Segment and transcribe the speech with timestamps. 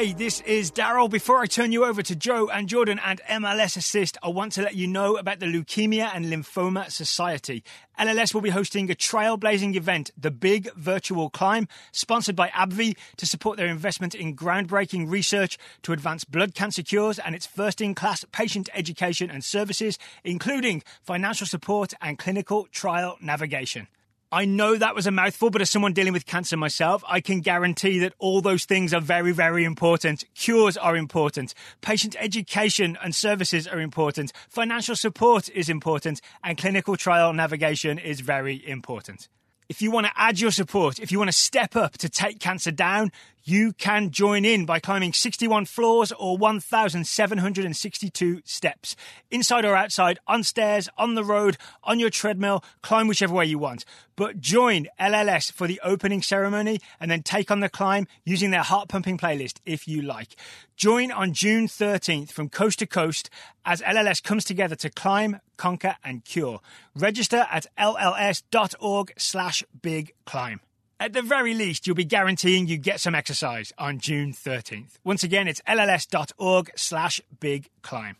[0.00, 1.10] Hey, this is Daryl.
[1.10, 4.62] Before I turn you over to Joe and Jordan and MLS Assist, I want to
[4.62, 7.62] let you know about the Leukemia and Lymphoma Society.
[7.98, 13.26] LLS will be hosting a trailblazing event, the Big Virtual Climb, sponsored by AbbVie to
[13.26, 17.94] support their investment in groundbreaking research to advance blood cancer cures and its first in
[17.94, 23.86] class patient education and services, including financial support and clinical trial navigation.
[24.32, 27.40] I know that was a mouthful, but as someone dealing with cancer myself, I can
[27.40, 30.24] guarantee that all those things are very, very important.
[30.36, 31.52] Cures are important.
[31.80, 34.32] Patient education and services are important.
[34.48, 36.20] Financial support is important.
[36.44, 39.28] And clinical trial navigation is very important.
[39.68, 42.38] If you want to add your support, if you want to step up to take
[42.38, 43.10] cancer down,
[43.42, 48.96] you can join in by climbing 61 floors or 1,762 steps.
[49.30, 53.58] Inside or outside, on stairs, on the road, on your treadmill, climb whichever way you
[53.58, 53.84] want.
[54.16, 58.62] But join LLS for the opening ceremony and then take on the climb using their
[58.62, 60.36] heart pumping playlist if you like.
[60.76, 63.30] Join on June 13th from coast to coast
[63.64, 66.60] as LLS comes together to climb, conquer, and cure.
[66.94, 70.60] Register at lls.org slash big climb.
[71.00, 74.98] At the very least, you'll be guaranteeing you get some exercise on June 13th.
[75.02, 78.16] Once again, it's lls.org slash big climb.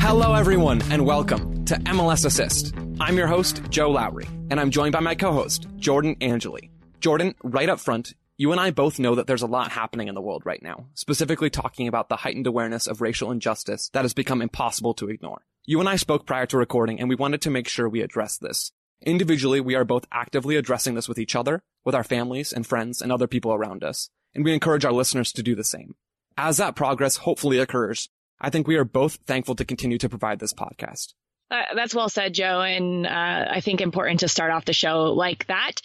[0.00, 2.74] Hello, everyone, and welcome to MLS Assist.
[2.98, 6.70] I'm your host, Joe Lowry, and I'm joined by my co-host, Jordan Angeli.
[7.00, 10.14] Jordan, right up front, you and I both know that there's a lot happening in
[10.14, 14.14] the world right now, specifically talking about the heightened awareness of racial injustice that has
[14.14, 15.42] become impossible to ignore.
[15.64, 18.38] You and I spoke prior to recording, and we wanted to make sure we address
[18.38, 18.70] this.
[19.04, 23.02] Individually, we are both actively addressing this with each other, with our families and friends
[23.02, 25.96] and other people around us, and we encourage our listeners to do the same.
[26.36, 28.08] As that progress hopefully occurs,
[28.40, 31.14] I think we are both thankful to continue to provide this podcast.
[31.50, 35.12] Uh, that's well said, Joe, and uh, I think important to start off the show
[35.12, 35.80] like that.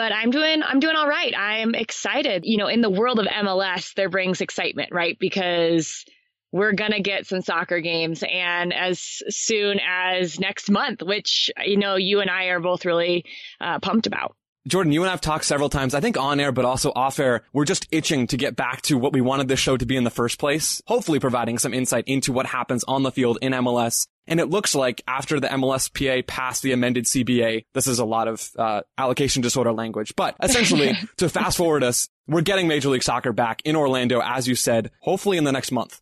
[0.00, 1.34] But I'm doing I'm doing all right.
[1.36, 2.44] I'm excited.
[2.46, 5.18] You know, in the world of MLS, there brings excitement, right?
[5.20, 6.06] Because
[6.52, 11.96] we're gonna get some soccer games, and as soon as next month, which you know
[11.96, 13.26] you and I are both really
[13.60, 14.34] uh, pumped about.
[14.68, 17.18] Jordan, you and I have talked several times, I think on air, but also off
[17.18, 17.42] air.
[17.52, 20.04] We're just itching to get back to what we wanted this show to be in
[20.04, 20.82] the first place.
[20.86, 24.06] Hopefully providing some insight into what happens on the field in MLS.
[24.26, 28.28] And it looks like after the MLSPA passed the amended CBA, this is a lot
[28.28, 33.02] of uh, allocation disorder language, but essentially to fast forward us, we're getting Major League
[33.02, 36.00] Soccer back in Orlando, as you said, hopefully in the next month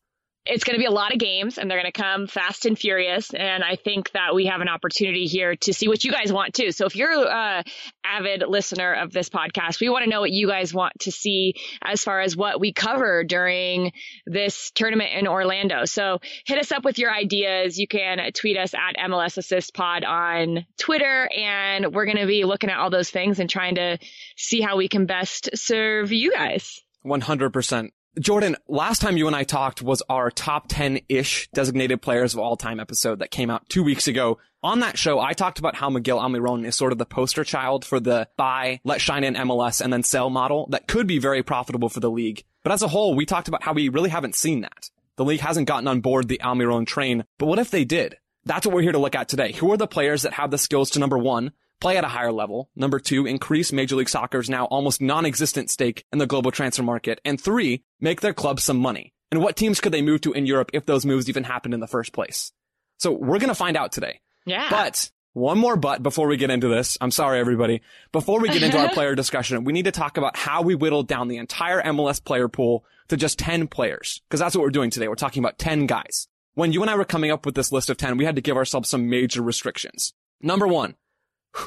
[0.49, 2.79] it's going to be a lot of games and they're going to come fast and
[2.79, 3.33] furious.
[3.35, 6.55] And I think that we have an opportunity here to see what you guys want
[6.55, 6.73] too.
[6.73, 7.63] So if you're a
[8.03, 11.55] avid listener of this podcast, we want to know what you guys want to see
[11.85, 13.93] as far as what we cover during
[14.27, 15.85] this tournament in Orlando.
[15.85, 17.79] So hit us up with your ideas.
[17.79, 22.45] You can tweet us at MLS Assist Pod on Twitter and we're going to be
[22.45, 23.99] looking at all those things and trying to
[24.37, 26.81] see how we can best serve you guys.
[27.05, 27.91] 100%.
[28.19, 32.57] Jordan, last time you and I talked was our top 10-ish designated players of all
[32.57, 34.39] time episode that came out two weeks ago.
[34.63, 37.85] On that show, I talked about how Miguel Almiron is sort of the poster child
[37.85, 41.45] for the buy, let shine in MLS and then sell model that could be very
[41.45, 42.43] profitable for the league.
[42.65, 44.91] But as a whole, we talked about how we really haven't seen that.
[45.17, 48.17] The league hasn't gotten on board the Almiron train, but what if they did?
[48.45, 49.53] That's what we're here to look at today.
[49.53, 52.33] Who are the players that have the skills to number one, play at a higher
[52.33, 52.71] level.
[52.77, 57.21] Number two, increase Major League Soccer's now almost non-existent stake in the global transfer market.
[57.25, 59.13] And three, make their club some money.
[59.31, 61.81] And what teams could they move to in Europe if those moves even happened in
[61.81, 62.53] the first place?
[62.99, 64.21] So we're going to find out today.
[64.47, 64.69] Yeah.
[64.71, 66.99] But one more but before we get into this.
[67.01, 67.83] I'm sorry, everybody.
[68.13, 71.07] Before we get into our player discussion, we need to talk about how we whittled
[71.07, 74.21] down the entire MLS player pool to just 10 players.
[74.31, 75.09] Cause that's what we're doing today.
[75.09, 76.29] We're talking about 10 guys.
[76.55, 78.43] When you and I were coming up with this list of 10, we had to
[78.43, 80.13] give ourselves some major restrictions.
[80.41, 80.97] Number one,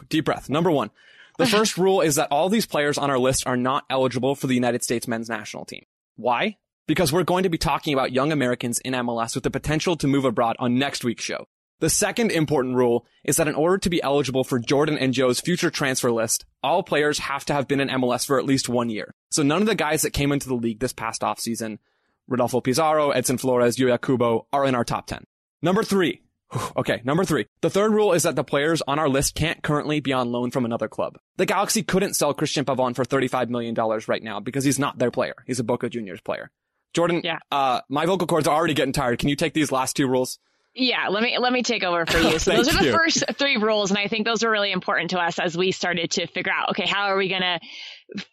[0.09, 0.49] deep breath.
[0.49, 0.89] Number one,
[1.37, 4.47] the first rule is that all these players on our list are not eligible for
[4.47, 5.85] the United States men's national team.
[6.15, 6.57] Why?
[6.87, 10.07] Because we're going to be talking about young Americans in MLS with the potential to
[10.07, 11.47] move abroad on next week's show.
[11.79, 15.41] The second important rule is that in order to be eligible for Jordan and Joe's
[15.41, 18.91] future transfer list, all players have to have been in MLS for at least one
[18.91, 19.15] year.
[19.31, 21.79] So none of the guys that came into the league this past offseason,
[22.27, 25.25] Rodolfo Pizarro, Edison Flores, Yuya Kubo, are in our top 10.
[25.63, 26.20] Number three,
[26.75, 27.47] Okay, number three.
[27.61, 30.51] The third rule is that the players on our list can't currently be on loan
[30.51, 31.17] from another club.
[31.37, 33.75] The Galaxy couldn't sell Cristian Pavón for $35 million
[34.07, 35.35] right now because he's not their player.
[35.45, 36.49] He's a Boca Juniors player.
[36.93, 37.39] Jordan, yeah.
[37.51, 39.19] uh, my vocal cords are already getting tired.
[39.19, 40.39] Can you take these last two rules?
[40.73, 42.39] Yeah, let me let me take over for you.
[42.39, 42.91] So those are the you.
[42.93, 46.11] first three rules, and I think those are really important to us as we started
[46.11, 47.59] to figure out, okay, how are we gonna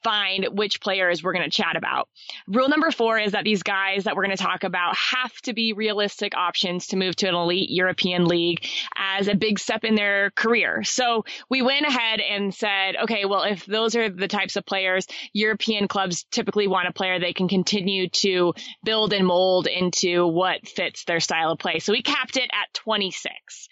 [0.02, 2.08] find which players we're going to chat about.
[2.46, 5.52] Rule number four is that these guys that we're going to talk about have to
[5.52, 8.66] be realistic options to move to an elite European league
[8.96, 10.82] as a big step in their career.
[10.84, 15.06] So we went ahead and said, okay, well, if those are the types of players,
[15.32, 18.54] European clubs typically want a player they can continue to
[18.84, 21.78] build and mold into what fits their style of play.
[21.78, 23.68] So we capped it at 26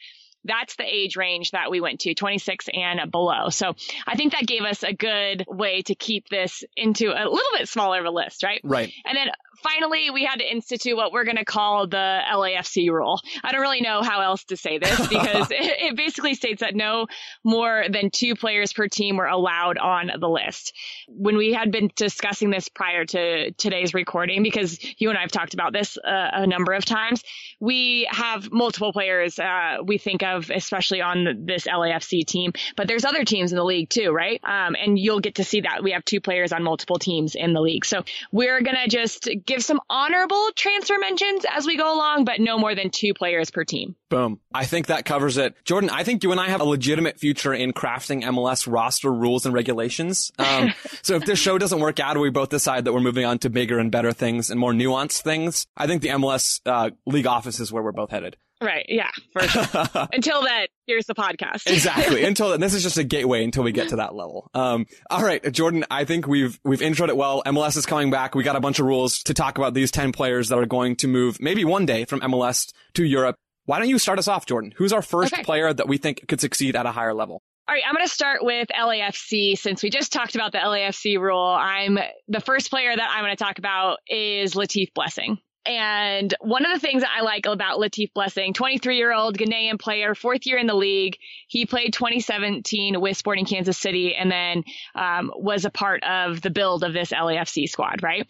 [0.46, 3.48] that's the age range that we went to 26 and below.
[3.50, 3.75] So
[4.06, 7.69] I think that gave us a good way to keep this into a little bit
[7.69, 8.60] smaller of a list, right?
[8.64, 8.93] Right.
[9.04, 9.28] And then
[9.62, 13.20] finally, we had to institute what we're going to call the LAFC rule.
[13.42, 16.74] I don't really know how else to say this because it, it, basically states that
[16.74, 17.06] no
[17.44, 20.72] more than two players per team were allowed on the list.
[21.08, 25.30] When we had been discussing this prior to today's recording, because you and I have
[25.30, 27.22] talked about this uh, a number of times,
[27.60, 33.04] we have multiple players uh, we think of, especially on this LAFC team, but there's
[33.04, 34.40] other teams in the league too, right?
[34.44, 37.52] Um, and you'll get to see that we have two players on multiple teams in
[37.52, 37.84] the league.
[37.84, 42.40] So we're going to just give some honorable transfer mentions as we go along, but
[42.40, 43.96] no more than two players per team.
[44.08, 44.40] Boom.
[44.52, 45.54] I think that covers it.
[45.64, 49.46] Jordan, I think you and I have a legitimate future in crafting MLS roster rules
[49.46, 50.31] and regulations.
[50.38, 53.38] Um, so if this show doesn't work out, we both decide that we're moving on
[53.38, 57.26] to bigger and better things and more nuanced things, I think the MLS uh, league
[57.26, 58.37] office is where we're both headed.
[58.62, 58.86] Right.
[58.88, 59.10] Yeah.
[59.38, 60.08] Sure.
[60.12, 61.70] until then, here's the podcast.
[61.70, 62.24] exactly.
[62.36, 64.50] Until then, this is just a gateway until we get to that level.
[64.54, 67.42] Um, all right, Jordan, I think we've, we've introed it well.
[67.44, 68.34] MLS is coming back.
[68.34, 70.96] We got a bunch of rules to talk about these 10 players that are going
[70.96, 73.36] to move maybe one day from MLS to Europe.
[73.66, 74.72] Why don't you start us off, Jordan?
[74.76, 75.42] Who's our first okay.
[75.42, 77.42] player that we think could succeed at a higher level?
[77.68, 81.18] All right, I'm going to start with LAFC since we just talked about the LAFC
[81.18, 81.44] rule.
[81.44, 81.98] I'm
[82.28, 85.38] the first player that I'm going to talk about is Latif Blessing.
[85.66, 89.78] And one of the things that I like about Latif Blessing, 23 year old Ghanaian
[89.78, 91.16] player, fourth year in the league.
[91.48, 94.64] He played 2017 with Sporting Kansas City and then
[94.94, 98.26] um, was a part of the build of this LAFC squad, right?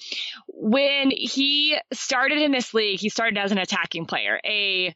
[0.48, 4.94] When he started in this league, he started as an attacking player, a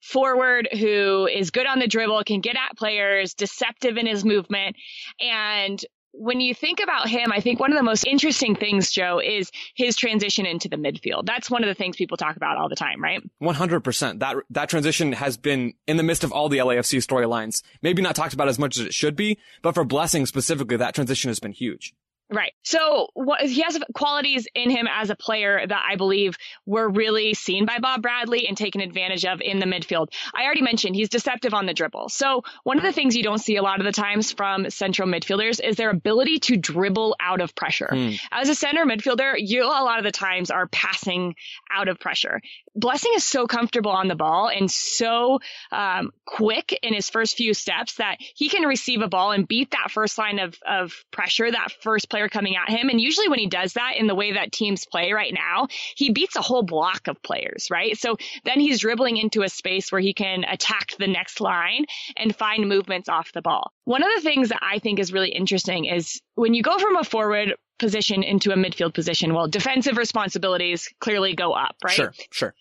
[0.00, 4.76] forward who is good on the dribble, can get at players, deceptive in his movement,
[5.20, 5.84] and
[6.18, 9.50] when you think about him, I think one of the most interesting things, Joe, is
[9.74, 11.26] his transition into the midfield.
[11.26, 13.22] That's one of the things people talk about all the time, right?
[13.40, 14.18] 100%.
[14.18, 17.62] That, that transition has been in the midst of all the LAFC storylines.
[17.82, 20.94] Maybe not talked about as much as it should be, but for Blessing specifically, that
[20.94, 21.94] transition has been huge.
[22.30, 22.52] Right.
[22.62, 26.36] So what, he has qualities in him as a player that I believe
[26.66, 30.08] were really seen by Bob Bradley and taken advantage of in the midfield.
[30.34, 32.10] I already mentioned he's deceptive on the dribble.
[32.10, 35.08] So one of the things you don't see a lot of the times from central
[35.08, 37.88] midfielders is their ability to dribble out of pressure.
[37.90, 38.20] Mm.
[38.30, 41.34] As a center midfielder, you a lot of the times are passing
[41.70, 42.42] out of pressure.
[42.78, 45.40] Blessing is so comfortable on the ball and so
[45.72, 49.72] um, quick in his first few steps that he can receive a ball and beat
[49.72, 52.88] that first line of, of pressure, that first player coming at him.
[52.88, 55.66] And usually when he does that in the way that teams play right now,
[55.96, 57.96] he beats a whole block of players, right?
[57.96, 61.84] So then he's dribbling into a space where he can attack the next line
[62.16, 63.72] and find movements off the ball.
[63.84, 66.96] One of the things that I think is really interesting is when you go from
[66.96, 71.94] a forward position into a midfield position, well, defensive responsibilities clearly go up, right?
[71.94, 72.54] Sure, sure.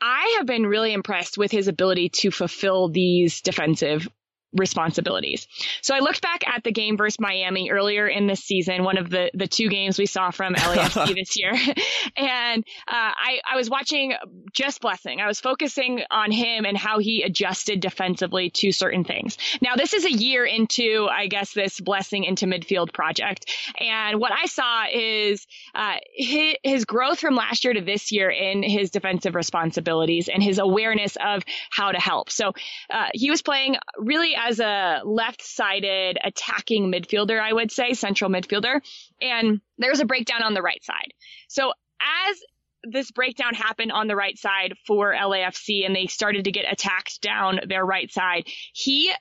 [0.00, 4.08] I have been really impressed with his ability to fulfill these defensive
[4.52, 5.46] responsibilities.
[5.82, 9.10] So I looked back at the game versus Miami earlier in this season, one of
[9.10, 11.52] the, the two games we saw from LAFC this year.
[12.16, 14.14] and uh, I, I was watching
[14.52, 15.20] just Blessing.
[15.20, 19.36] I was focusing on him and how he adjusted defensively to certain things.
[19.60, 23.50] Now, this is a year into, I guess, this Blessing into midfield project.
[23.80, 28.30] And what I saw is uh, his, his growth from last year to this year
[28.30, 32.30] in his defensive responsibilities and his awareness of how to help.
[32.30, 32.52] So
[32.90, 38.30] uh, he was playing really as a left sided attacking midfielder, I would say, central
[38.30, 38.80] midfielder.
[39.20, 41.12] And there's a breakdown on the right side.
[41.48, 41.72] So
[42.28, 42.36] as
[42.84, 47.20] this breakdown happened on the right side for LAFC and they started to get attacked
[47.20, 49.12] down their right side, he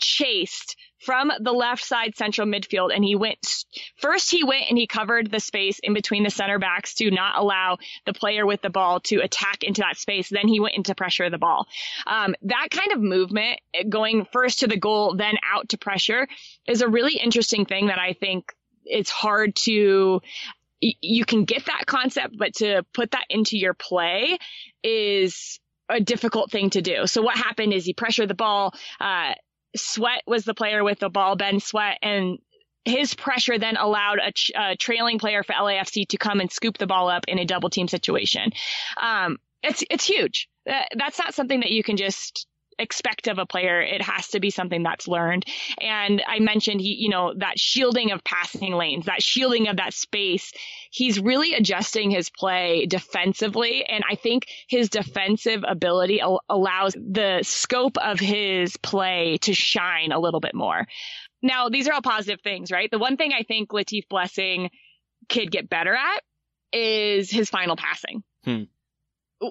[0.00, 3.64] chased from the left side central midfield and he went
[3.96, 7.36] first he went and he covered the space in between the center backs to not
[7.38, 10.94] allow the player with the ball to attack into that space then he went into
[10.94, 11.66] pressure the ball
[12.06, 16.26] um, that kind of movement going first to the goal then out to pressure
[16.66, 18.52] is a really interesting thing that i think
[18.84, 20.20] it's hard to
[20.80, 24.36] you can get that concept but to put that into your play
[24.82, 27.06] is a difficult thing to do.
[27.06, 29.34] So what happened is he pressured the ball, uh,
[29.76, 32.38] Sweat was the player with the ball, Ben Sweat, and
[32.84, 36.86] his pressure then allowed a, a, trailing player for LAFC to come and scoop the
[36.86, 38.52] ball up in a double team situation.
[39.00, 40.48] Um, it's it's huge.
[40.66, 42.46] That, that's not something that you can just
[42.78, 43.80] expect of a player.
[43.80, 45.44] It has to be something that's learned.
[45.80, 50.52] And I mentioned you know, that shielding of passing lanes, that shielding of that space.
[50.90, 53.84] He's really adjusting his play defensively.
[53.84, 60.12] And I think his defensive ability al- allows the scope of his play to shine
[60.12, 60.86] a little bit more.
[61.42, 62.90] Now, these are all positive things, right?
[62.90, 64.70] The one thing I think Latif Blessing
[65.28, 66.22] could get better at
[66.72, 68.22] is his final passing.
[68.44, 68.64] Hmm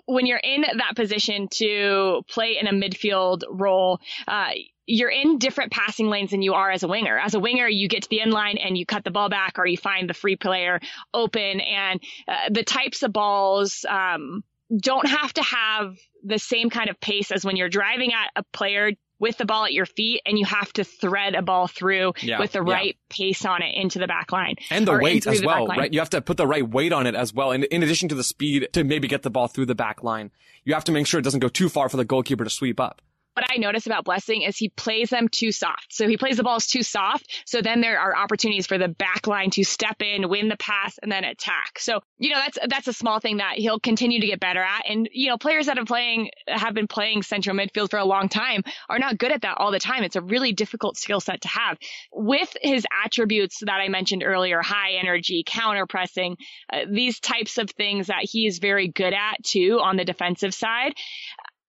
[0.05, 4.50] when you're in that position to play in a midfield role, uh,
[4.86, 7.17] you're in different passing lanes than you are as a winger.
[7.17, 9.57] As a winger, you get to the end line and you cut the ball back
[9.57, 10.79] or you find the free player
[11.13, 14.43] open and uh, the types of balls, um,
[14.75, 18.43] don't have to have the same kind of pace as when you're driving at a
[18.53, 22.11] player with the ball at your feet and you have to thread a ball through
[22.21, 23.15] yeah, with the right yeah.
[23.15, 24.55] pace on it into the back line.
[24.69, 25.93] And the weight as well, right?
[25.93, 27.51] You have to put the right weight on it as well.
[27.51, 30.31] And in addition to the speed to maybe get the ball through the back line,
[30.65, 32.79] you have to make sure it doesn't go too far for the goalkeeper to sweep
[32.79, 33.01] up
[33.33, 35.88] what I notice about Blessing is he plays them too soft.
[35.89, 37.27] So he plays the balls too soft.
[37.45, 40.97] So then there are opportunities for the back line to step in, win the pass,
[41.01, 41.79] and then attack.
[41.79, 44.83] So, you know, that's, that's a small thing that he'll continue to get better at.
[44.89, 48.29] And, you know, players that have playing, have been playing central midfield for a long
[48.29, 50.03] time are not good at that all the time.
[50.03, 51.77] It's a really difficult skill set to have.
[52.11, 56.38] With his attributes that I mentioned earlier, high energy, counter pressing,
[56.71, 60.53] uh, these types of things that he is very good at too on the defensive
[60.53, 60.93] side.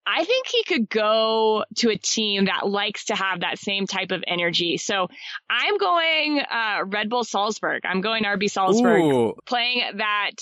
[0.06, 4.10] I think he could go to a team that likes to have that same type
[4.10, 4.76] of energy.
[4.76, 5.08] So
[5.48, 7.82] I'm going uh, Red Bull Salzburg.
[7.84, 9.34] I'm going RB Salzburg, Ooh.
[9.46, 10.32] playing that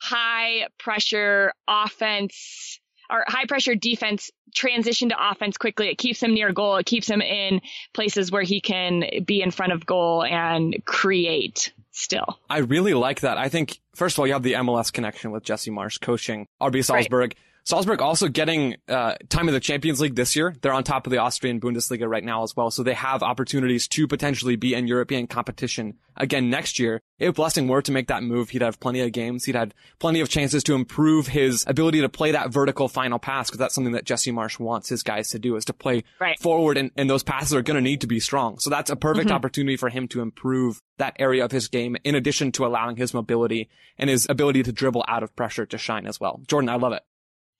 [0.00, 5.88] high pressure offense or high pressure defense transition to offense quickly.
[5.88, 6.76] It keeps him near goal.
[6.76, 7.60] It keeps him in
[7.92, 12.38] places where he can be in front of goal and create still.
[12.48, 13.36] I really like that.
[13.36, 16.84] I think, first of all, you have the MLS connection with Jesse Marsch coaching RB
[16.84, 17.34] Salzburg.
[17.36, 17.36] Right.
[17.64, 20.54] Salzburg also getting uh, time in the Champions League this year.
[20.60, 23.86] They're on top of the Austrian Bundesliga right now as well, so they have opportunities
[23.88, 27.00] to potentially be in European competition again next year.
[27.18, 29.44] If Blessing were to make that move, he'd have plenty of games.
[29.44, 33.48] He'd have plenty of chances to improve his ability to play that vertical final pass
[33.48, 36.38] because that's something that Jesse Marsch wants his guys to do is to play right.
[36.38, 38.58] forward and, and those passes are going to need to be strong.
[38.58, 39.36] So that's a perfect mm-hmm.
[39.36, 43.12] opportunity for him to improve that area of his game in addition to allowing his
[43.14, 46.40] mobility and his ability to dribble out of pressure to shine as well.
[46.46, 47.02] Jordan, I love it.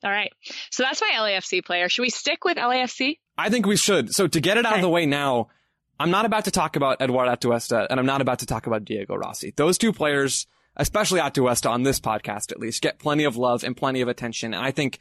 [0.02, 0.33] All right.
[0.71, 1.88] So that's my LAFC player.
[1.88, 3.19] Should we stick with LAFC?
[3.37, 4.14] I think we should.
[4.14, 4.80] So to get it out okay.
[4.80, 5.49] of the way now,
[5.99, 8.85] I'm not about to talk about Eduard Atuesta and I'm not about to talk about
[8.85, 9.52] Diego Rossi.
[9.57, 13.76] Those two players, especially Atuesta on this podcast at least, get plenty of love and
[13.76, 14.54] plenty of attention.
[14.54, 14.99] And I think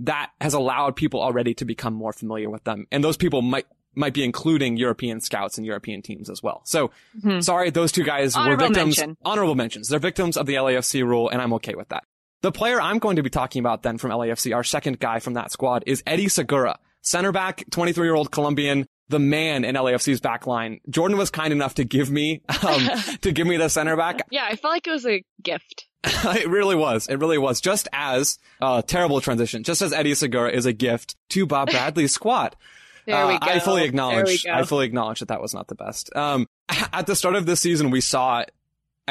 [0.00, 2.86] that has allowed people already to become more familiar with them.
[2.92, 6.62] And those people might might be including European scouts and European teams as well.
[6.64, 7.40] So mm-hmm.
[7.40, 9.16] sorry, those two guys honorable were victims, mention.
[9.22, 9.88] honorable mentions.
[9.88, 12.04] They're victims of the LAFC rule and I'm okay with that.
[12.42, 15.34] The player I'm going to be talking about then from LAFC, our second guy from
[15.34, 20.20] that squad, is Eddie Segura, center back, 23 year old Colombian, the man in LAFC's
[20.20, 20.80] back line.
[20.90, 22.88] Jordan was kind enough to give me, um,
[23.20, 24.22] to give me the center back.
[24.32, 25.86] Yeah, I felt like it was a gift.
[26.04, 27.06] it really was.
[27.06, 27.60] It really was.
[27.60, 32.12] Just as, uh, terrible transition, just as Eddie Segura is a gift to Bob Bradley's
[32.12, 32.56] squad.
[33.06, 33.46] There we uh, go.
[33.52, 36.14] I fully acknowledge, I fully acknowledge that that was not the best.
[36.16, 38.44] Um, at the start of this season, we saw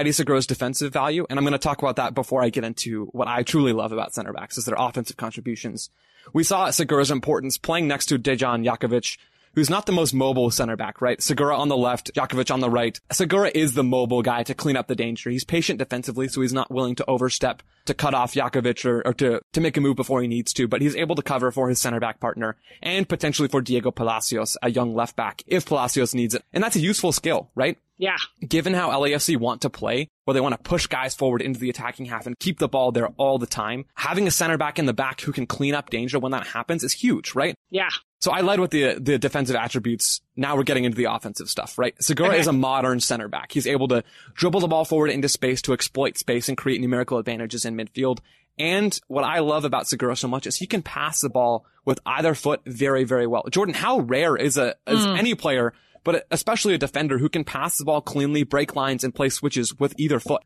[0.01, 3.05] Eddie Segura's defensive value, and I'm going to talk about that before I get into
[3.11, 5.91] what I truly love about center backs is their offensive contributions.
[6.33, 9.19] We saw Segura's importance playing next to Dejan Jakovic,
[9.53, 11.21] who's not the most mobile center back, right?
[11.21, 12.99] Segura on the left, Jakovic on the right.
[13.11, 15.29] Segura is the mobile guy to clean up the danger.
[15.29, 19.13] He's patient defensively, so he's not willing to overstep to cut off Jakovic or, or
[19.15, 21.69] to, to make a move before he needs to, but he's able to cover for
[21.69, 26.13] his center back partner and potentially for Diego Palacios, a young left back, if Palacios
[26.13, 26.43] needs it.
[26.53, 27.77] And that's a useful skill, right?
[27.97, 28.17] Yeah.
[28.47, 31.69] Given how LAFC want to play, where they want to push guys forward into the
[31.69, 34.87] attacking half and keep the ball there all the time, having a center back in
[34.87, 37.53] the back who can clean up danger when that happens is huge, right?
[37.69, 37.89] Yeah.
[38.21, 40.21] So I led with the the defensive attributes.
[40.35, 41.95] Now we're getting into the offensive stuff, right?
[42.01, 43.51] Segura is a modern center back.
[43.51, 47.17] He's able to dribble the ball forward into space to exploit space and create numerical
[47.17, 48.19] advantages in midfield.
[48.59, 51.99] And what I love about Segura so much is he can pass the ball with
[52.05, 53.43] either foot very, very well.
[53.49, 55.17] Jordan, how rare is a is mm.
[55.17, 55.73] any player
[56.03, 59.77] but especially a defender who can pass the ball cleanly, break lines, and play switches
[59.77, 60.43] with either foot.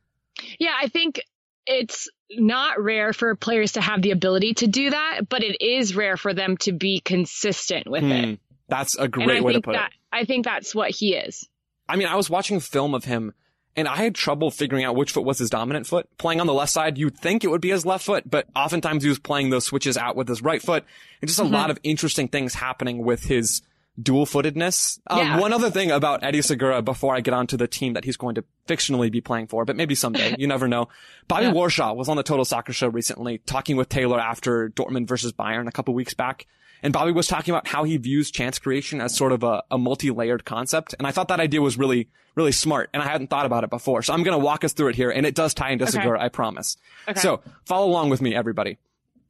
[0.60, 1.22] Yeah, I think
[1.66, 5.96] it's not rare for players to have the ability to do that, but it is
[5.96, 8.40] rare for them to be consistent with hmm, it.
[8.68, 9.98] That's a great way to put that, it.
[10.12, 11.48] I think that's what he is.
[11.88, 13.34] I mean, I was watching film of him
[13.76, 16.08] and I had trouble figuring out which foot was his dominant foot.
[16.18, 19.04] Playing on the left side, you'd think it would be his left foot, but oftentimes
[19.04, 20.86] he was playing those switches out with his right foot.
[21.22, 21.54] And just a mm-hmm.
[21.54, 23.62] lot of interesting things happening with his
[24.02, 25.00] dual footedness.
[25.08, 25.40] Um, yeah.
[25.40, 28.36] One other thing about Eddie Segura before I get onto the team that he's going
[28.36, 30.36] to fictionally be playing for, but maybe someday.
[30.40, 30.90] you never know.
[31.28, 31.54] Bobby yeah.
[31.54, 35.68] Warshaw was on the Total Soccer Show recently talking with Taylor after Dortmund versus Bayern
[35.68, 36.46] a couple weeks back.
[36.84, 39.78] And Bobby was talking about how he views chance creation as sort of a, a
[39.78, 40.94] multi-layered concept.
[40.98, 42.90] And I thought that idea was really, really smart.
[42.94, 44.04] And I hadn't thought about it before.
[44.04, 45.10] So I'm going to walk us through it here.
[45.10, 45.94] And it does tie into Okay.
[45.94, 46.78] Segura, I promise.
[47.08, 47.20] Okay.
[47.20, 48.78] So follow along with me, everybody.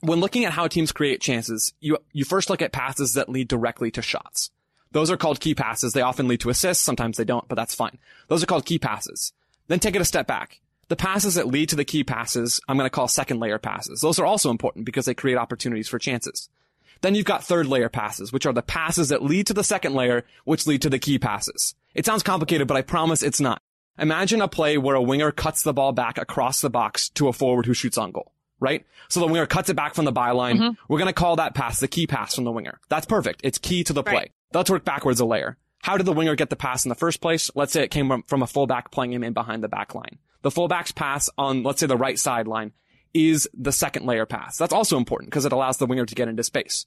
[0.01, 3.47] When looking at how teams create chances, you, you first look at passes that lead
[3.47, 4.51] directly to shots.
[4.95, 5.91] Those are called key passes.
[5.91, 6.81] They often lead to assists.
[6.81, 7.97] Sometimes they don't, but that's fine.
[8.29, 9.33] Those are called key passes.
[9.67, 10.61] Then take it a step back.
[10.87, 13.99] The passes that lead to the key passes, I'm going to call second layer passes.
[13.99, 16.47] Those are also important because they create opportunities for chances.
[17.01, 19.95] Then you've got third layer passes, which are the passes that lead to the second
[19.95, 21.75] layer, which lead to the key passes.
[21.93, 23.61] It sounds complicated, but I promise it's not.
[23.99, 27.33] Imagine a play where a winger cuts the ball back across the box to a
[27.33, 28.85] forward who shoots on goal, right?
[29.09, 30.57] So the winger cuts it back from the byline.
[30.57, 30.81] Mm-hmm.
[30.87, 32.79] We're going to call that pass the key pass from the winger.
[32.87, 33.41] That's perfect.
[33.43, 34.13] It's key to the play.
[34.13, 34.31] Right.
[34.53, 35.57] Let's work backwards a layer.
[35.81, 37.51] How did the winger get the pass in the first place?
[37.53, 40.17] Let's say it came from, a fullback playing him in behind the back line.
[40.41, 42.71] The fullback's pass on, let's say the right sideline
[43.13, 44.57] is the second layer pass.
[44.57, 46.85] That's also important because it allows the winger to get into space.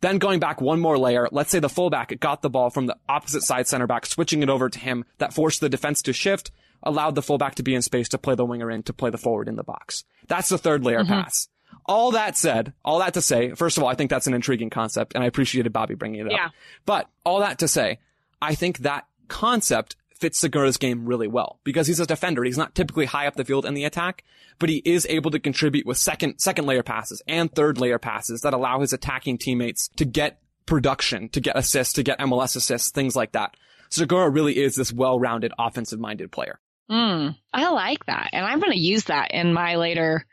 [0.00, 2.96] Then going back one more layer, let's say the fullback got the ball from the
[3.08, 5.04] opposite side center back, switching it over to him.
[5.18, 6.50] That forced the defense to shift,
[6.82, 9.18] allowed the fullback to be in space to play the winger in, to play the
[9.18, 10.02] forward in the box.
[10.26, 11.12] That's the third layer mm-hmm.
[11.12, 11.48] pass.
[11.86, 14.70] All that said, all that to say, first of all, I think that's an intriguing
[14.70, 16.32] concept and I appreciated Bobby bringing it up.
[16.32, 16.48] Yeah.
[16.86, 17.98] But all that to say,
[18.40, 22.44] I think that concept fits Segura's game really well because he's a defender.
[22.44, 24.22] He's not typically high up the field in the attack,
[24.60, 28.42] but he is able to contribute with second, second layer passes and third layer passes
[28.42, 32.92] that allow his attacking teammates to get production, to get assists, to get MLS assists,
[32.92, 33.56] things like that.
[33.90, 36.60] Segura really is this well-rounded offensive minded player.
[36.90, 38.30] Mm, I like that.
[38.32, 40.24] And I'm going to use that in my later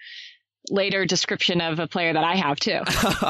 [0.70, 2.82] later description of a player that I have too.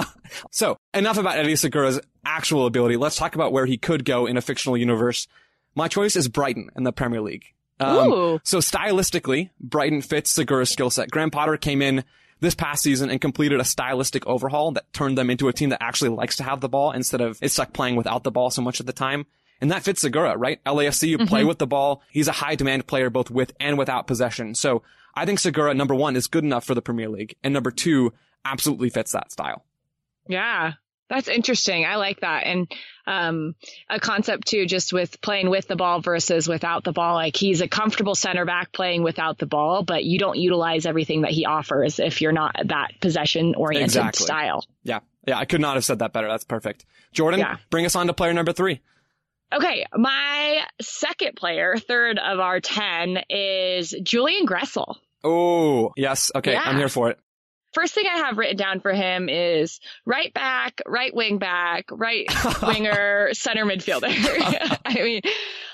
[0.52, 2.98] so enough about Eddie Segura's actual ability.
[2.98, 5.28] Let's talk about where he could go in a fictional universe.
[5.76, 7.46] My choice is Brighton in the Premier League.
[7.80, 8.42] Um, Ooh.
[8.44, 11.10] so stylistically, Brighton fits Segura's skill set.
[11.10, 12.04] Graham Potter came in
[12.42, 15.84] this past season and completed a stylistic overhaul that turned them into a team that
[15.84, 18.62] actually likes to have the ball instead of it's stuck playing without the ball so
[18.62, 19.26] much of the time.
[19.62, 20.64] And that fits Segura, right?
[20.64, 22.02] LAFC, you play with the ball.
[22.12, 24.56] He's a high demand player both with and without possession.
[24.56, 24.84] So
[25.16, 27.36] I think Segura, number one, is good enough for the Premier League.
[27.44, 28.14] And number two,
[28.46, 29.66] absolutely fits that style.
[30.28, 30.74] Yeah.
[31.10, 31.86] That's interesting.
[31.86, 32.46] I like that.
[32.46, 32.72] And
[33.08, 33.56] um,
[33.90, 37.16] a concept too, just with playing with the ball versus without the ball.
[37.16, 41.22] Like he's a comfortable center back playing without the ball, but you don't utilize everything
[41.22, 44.24] that he offers if you're not that possession oriented Exactly.
[44.24, 44.64] style.
[44.84, 45.00] Yeah.
[45.26, 45.40] Yeah.
[45.40, 46.28] I could not have said that better.
[46.28, 46.86] That's perfect.
[47.12, 47.58] Jordan, Yeah.
[47.72, 48.80] bring us on to player number three.
[49.54, 54.96] Okay, my second player, third of our 10, is Julian Gressel.
[55.24, 56.32] Oh, yes.
[56.36, 56.54] Okay.
[56.54, 56.62] Yeah.
[56.64, 57.20] I'm here for it.
[57.74, 62.26] First thing I have written down for him is right back, right wing back, right
[62.64, 64.08] winger, center midfielder.
[64.86, 65.22] I mean,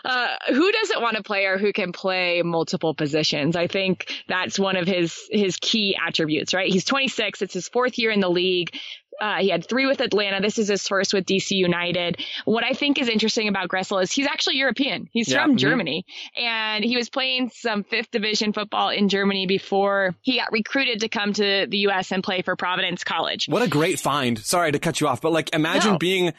[0.03, 3.55] uh, who doesn't want a player who can play multiple positions?
[3.55, 6.69] I think that's one of his his key attributes, right?
[6.69, 7.41] He's 26.
[7.41, 8.77] It's his fourth year in the league.
[9.21, 10.41] Uh, he had three with Atlanta.
[10.41, 12.21] This is his first with DC United.
[12.45, 15.07] What I think is interesting about Gressel is he's actually European.
[15.11, 15.59] He's Yeah, from mhm.
[15.59, 20.99] Germany and he was playing some fifth division football in Germany before he got recruited
[21.01, 22.11] to come to the U.S.
[22.11, 23.45] and play for Providence College.
[23.47, 24.37] What a great find.
[24.39, 25.97] Sorry to cut you off, but like imagine No.
[25.97, 26.33] being,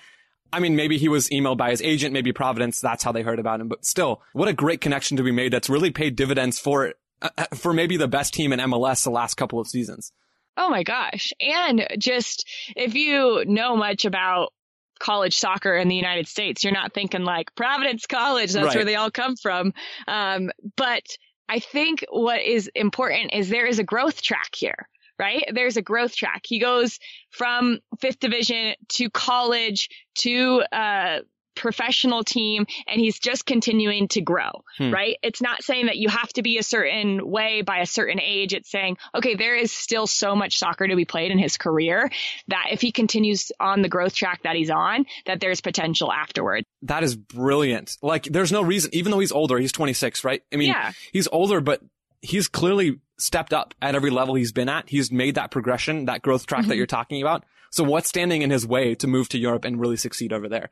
[0.52, 2.80] I mean, maybe he was emailed by his agent, maybe Providence.
[2.80, 5.52] That's how they heard about him, but still, what a great connection to be made.
[5.52, 9.34] That's really paid dividends for, uh, for maybe the best team in MLS the last
[9.36, 10.12] couple of seasons.
[10.56, 11.32] Oh my gosh.
[11.40, 14.52] And just if you know much about
[14.98, 18.76] college soccer in the United States, you're not thinking like Providence College, that's Right.
[18.76, 19.74] where they all come from.
[20.08, 21.04] Um, but
[21.48, 24.88] I think what is important is there is a growth track here.
[25.18, 25.44] Right?
[25.50, 26.42] There's a growth track.
[26.44, 26.98] He goes
[27.30, 29.88] from fifth division to college
[30.18, 31.20] to, uh,
[31.56, 34.90] professional team and he's just continuing to grow, Hmm.
[34.92, 35.16] right?
[35.22, 38.54] It's not saying that you have to be a certain way by a certain age.
[38.54, 42.10] It's saying, okay, there is still so much soccer to be played in his career
[42.48, 46.64] that if he continues on the growth track that he's on, that there's potential afterward.
[46.82, 47.96] That is brilliant.
[48.02, 50.42] Like, there's no reason, even though he's older, he's 26, right?
[50.52, 50.92] I mean, Yeah.
[51.12, 51.80] he's older, but
[52.22, 54.88] he's clearly stepped up at every level he's been at.
[54.88, 56.76] He's made that progression, that growth track that Mhm.
[56.76, 57.44] you're talking about.
[57.70, 60.70] So what's standing in his way to move to Europe and really succeed over there?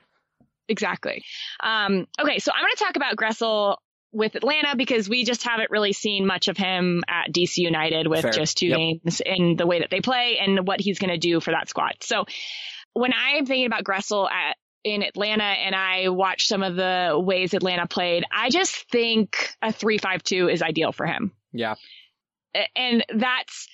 [0.69, 1.23] Exactly.
[1.63, 3.77] Um, okay, so I'm going to talk about Gressel
[4.13, 8.23] with Atlanta because we just haven't really seen much of him at DC United with
[8.23, 8.31] Fair.
[8.31, 8.79] just two Yep.
[8.79, 11.69] games in the way that they play and what he's going to do for that
[11.69, 11.95] squad.
[12.01, 12.25] So
[12.93, 17.55] when I'm thinking about Gressel at in Atlanta and I watch some of the ways
[17.55, 21.33] Atlanta played, I just think a 3-5-2 is ideal for him.
[21.53, 21.75] Yeah.
[22.77, 23.67] And that's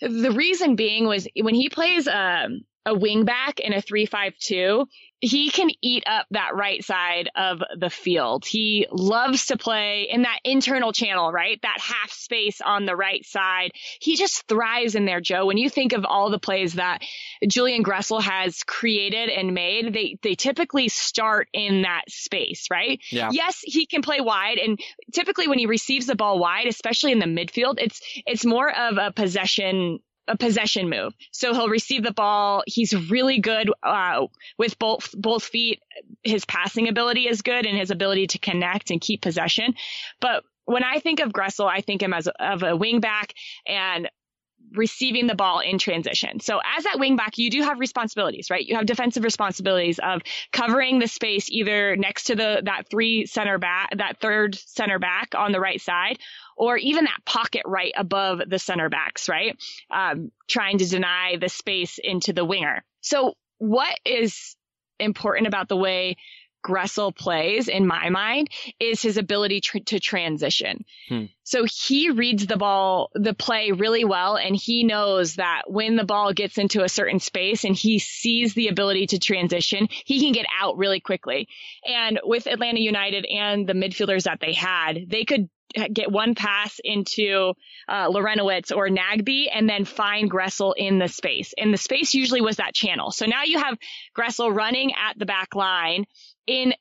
[0.00, 4.86] the reason being was when he plays um a wingback in a three-five-two,
[5.22, 8.46] he can eat up that right side of the field.
[8.46, 11.60] He loves to play in that internal channel, right?
[11.60, 13.72] That half space on the right side.
[14.00, 15.44] He just thrives in there, Joe.
[15.44, 17.02] When you think of all the plays that
[17.46, 22.98] Julian Gressel has created and made, they, they typically start in that space, right?
[23.10, 23.28] Yeah.
[23.30, 24.56] Yes, he can play wide.
[24.56, 24.80] And
[25.12, 28.96] typically when he receives the ball wide, especially in the midfield, it's, it's more of
[28.96, 29.98] a possession
[30.30, 31.12] a possession move.
[31.32, 32.62] So he'll receive the ball.
[32.66, 35.82] He's really good uh, with both both feet.
[36.22, 39.74] His passing ability is good, and his ability to connect and keep possession.
[40.20, 43.32] But when I think of Gressel, I think him as of a wingback
[43.66, 44.08] and
[44.72, 46.38] receiving the ball in transition.
[46.38, 48.64] So as that wingback, you do have responsibilities, right?
[48.64, 53.58] You have defensive responsibilities of covering the space either next to the that three center
[53.58, 56.18] back, that third center back on the right side,
[56.60, 59.56] or even that pocket right above the center backs, right?
[59.90, 62.84] Um, trying to deny the space into the winger.
[63.00, 64.56] So what is
[64.98, 66.16] important about the way
[66.64, 70.84] Gressel plays, in my mind, is his ability tr- to transition.
[71.08, 71.24] Hmm.
[71.42, 76.04] So he reads the ball, the play really well, and he knows that when the
[76.04, 80.32] ball gets into a certain space and he sees the ability to transition, he can
[80.32, 81.48] get out really quickly.
[81.86, 85.48] And with Atlanta United and the midfielders that they had, they could
[85.92, 87.54] get one pass into
[87.88, 91.54] uh, Larentowicz or Nagbe and then find Gressel in the space.
[91.56, 93.10] And the space usually was that channel.
[93.10, 93.78] So now you have
[94.16, 96.06] Gressel running at the back line
[96.46, 96.74] in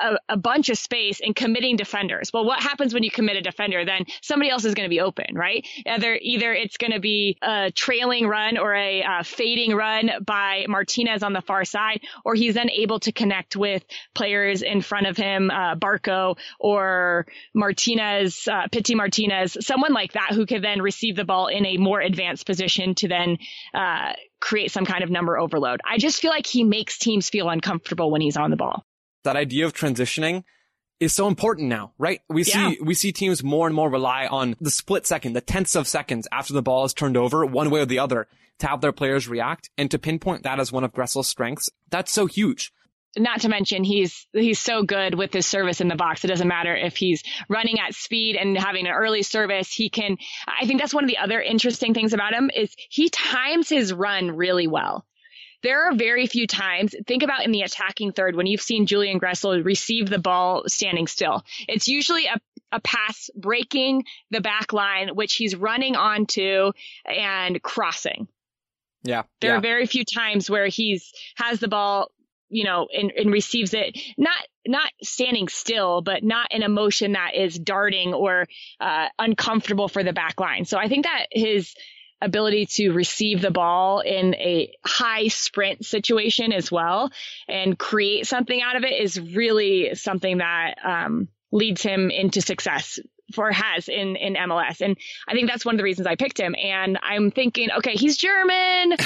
[0.00, 2.30] a, a, bunch of space and committing defenders.
[2.32, 3.84] Well, what happens when you commit a defender?
[3.84, 5.66] Then somebody else is going to be open, right?
[5.86, 11.22] Either either it's going to be a trailing run or a fading run by Martinez
[11.22, 15.16] on the far side, or he's then able to connect with players in front of
[15.16, 21.16] him, uh, Barco or Martinez, uh, Pity Martinez, someone like that who could then receive
[21.16, 23.38] the ball in a more advanced position to then
[23.74, 25.80] uh, create some kind of number overload.
[25.84, 28.84] I just feel like he makes teams feel uncomfortable when he's on the ball
[29.28, 30.42] that idea of transitioning
[31.00, 32.22] is so important now, right?
[32.30, 32.70] We yeah.
[32.70, 35.86] see, we see teams more and more rely on the split second, the tenths of
[35.86, 38.26] seconds after the ball is turned over, one way or the other,
[38.60, 41.68] to have their players react and to pinpoint that as one of Gressel's strengths.
[41.90, 42.72] That's so huge.
[43.18, 46.24] Not to mention he's he's so good with his service in the box.
[46.24, 49.70] It doesn't matter if he's running at speed and having an early service.
[49.70, 50.16] He can.
[50.46, 53.92] I think that's one of the other interesting things about him is he times his
[53.92, 55.04] run really well
[55.62, 59.18] there are very few times, think about in the attacking third when you've seen Julian
[59.18, 61.44] Gressel receive the ball standing still.
[61.66, 62.38] It's usually a,
[62.70, 66.72] a pass breaking the back line, which he's running onto
[67.04, 68.28] and crossing.
[69.02, 69.22] Yeah.
[69.40, 69.58] There yeah.
[69.58, 72.10] are very few times where he's has the ball,
[72.48, 77.12] you know, and, and receives it not not standing still, but not in a motion
[77.12, 78.46] that is darting or
[78.80, 80.66] uh, uncomfortable for the back line.
[80.66, 81.74] So I think that his
[82.20, 87.10] ability to receive the ball in a high sprint situation as well
[87.48, 92.98] and create something out of it is really something that um, leads him into success
[93.32, 94.80] for has in in MLS.
[94.80, 96.54] And I think that's one of the reasons I picked him.
[96.60, 98.90] And I'm thinking, okay, he's German.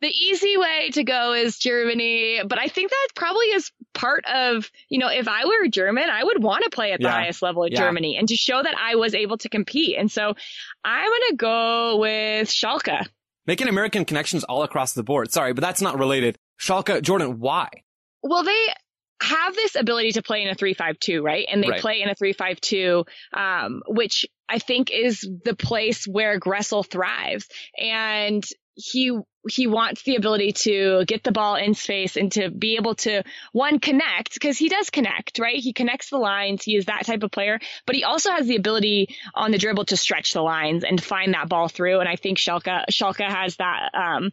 [0.00, 2.40] the easy way to go is Germany.
[2.46, 6.24] But I think that probably is part of, you know, if I were German, I
[6.24, 7.12] would want to play at the yeah.
[7.12, 7.78] highest level of yeah.
[7.78, 9.96] Germany and to show that I was able to compete.
[9.98, 10.34] And so
[10.84, 13.06] I'm going to go with Schalke.
[13.46, 15.32] Making American connections all across the board.
[15.32, 16.38] Sorry, but that's not related.
[16.60, 17.68] Schalke, Jordan, why?
[18.22, 18.68] Well, they
[19.22, 21.46] have this ability to play in a 352, right?
[21.50, 21.80] And they right.
[21.80, 27.48] play in a 352, um, which I think is the place where Gressel thrives.
[27.78, 29.16] And he,
[29.48, 33.22] he wants the ability to get the ball in space and to be able to
[33.52, 35.56] one connect because he does connect, right?
[35.56, 36.64] He connects the lines.
[36.64, 39.86] He is that type of player, but he also has the ability on the dribble
[39.86, 42.00] to stretch the lines and find that ball through.
[42.00, 44.30] And I think Schalke, Schalke has that, um,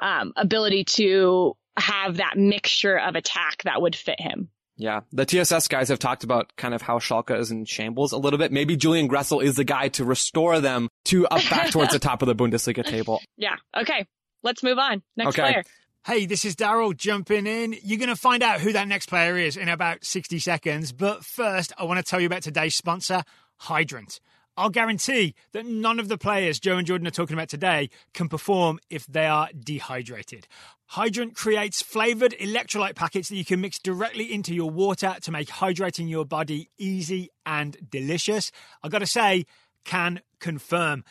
[0.00, 4.48] um, ability to have that mixture of attack that would fit him.
[4.78, 5.00] Yeah.
[5.12, 8.38] The TSS guys have talked about kind of how Schalke is in shambles a little
[8.38, 8.52] bit.
[8.52, 12.22] Maybe Julian Gressel is the guy to restore them to up back towards the top
[12.22, 13.20] of the Bundesliga table.
[13.36, 13.56] Yeah.
[13.76, 14.06] Okay.
[14.44, 15.02] Let's move on.
[15.16, 15.42] Next okay.
[15.42, 15.64] player.
[16.06, 17.74] Hey, this is Daryl jumping in.
[17.82, 20.92] You're going to find out who that next player is in about 60 seconds.
[20.92, 23.24] But first, I want to tell you about today's sponsor,
[23.56, 24.20] Hydrant.
[24.58, 28.28] I'll guarantee that none of the players Joe and Jordan are talking about today can
[28.28, 30.48] perform if they are dehydrated.
[30.86, 35.48] Hydrant creates flavored electrolyte packets that you can mix directly into your water to make
[35.48, 38.50] hydrating your body easy and delicious.
[38.82, 39.46] I gotta say,
[39.84, 41.04] can confirm.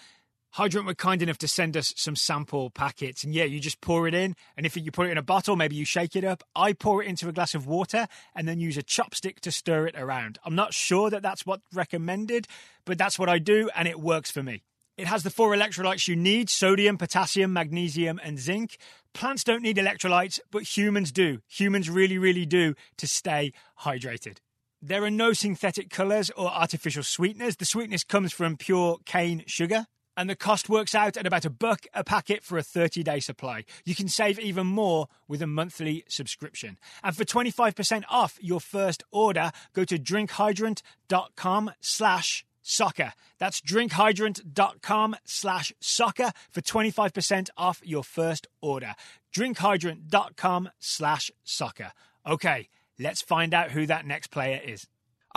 [0.57, 3.23] Hydrant were kind enough to send us some sample packets.
[3.23, 4.35] And yeah, you just pour it in.
[4.57, 6.43] And if you put it in a bottle, maybe you shake it up.
[6.55, 9.85] I pour it into a glass of water and then use a chopstick to stir
[9.85, 10.39] it around.
[10.43, 12.47] I'm not sure that that's what's recommended,
[12.85, 14.63] but that's what I do and it works for me.
[14.97, 18.77] It has the four electrolytes you need sodium, potassium, magnesium, and zinc.
[19.13, 21.37] Plants don't need electrolytes, but humans do.
[21.49, 24.37] Humans really, really do to stay hydrated.
[24.81, 27.57] There are no synthetic colours or artificial sweeteners.
[27.57, 29.85] The sweetness comes from pure cane sugar.
[30.17, 33.19] And the cost works out at about a buck a packet for a 30 day
[33.19, 33.65] supply.
[33.85, 36.79] You can save even more with a monthly subscription.
[37.03, 43.13] And for 25% off your first order, go to drinkhydrant.com slash soccer.
[43.37, 48.95] That's drinkhydrant.com slash soccer for 25% off your first order.
[49.33, 51.91] Drinkhydrant.com slash soccer.
[52.25, 54.87] Okay, let's find out who that next player is.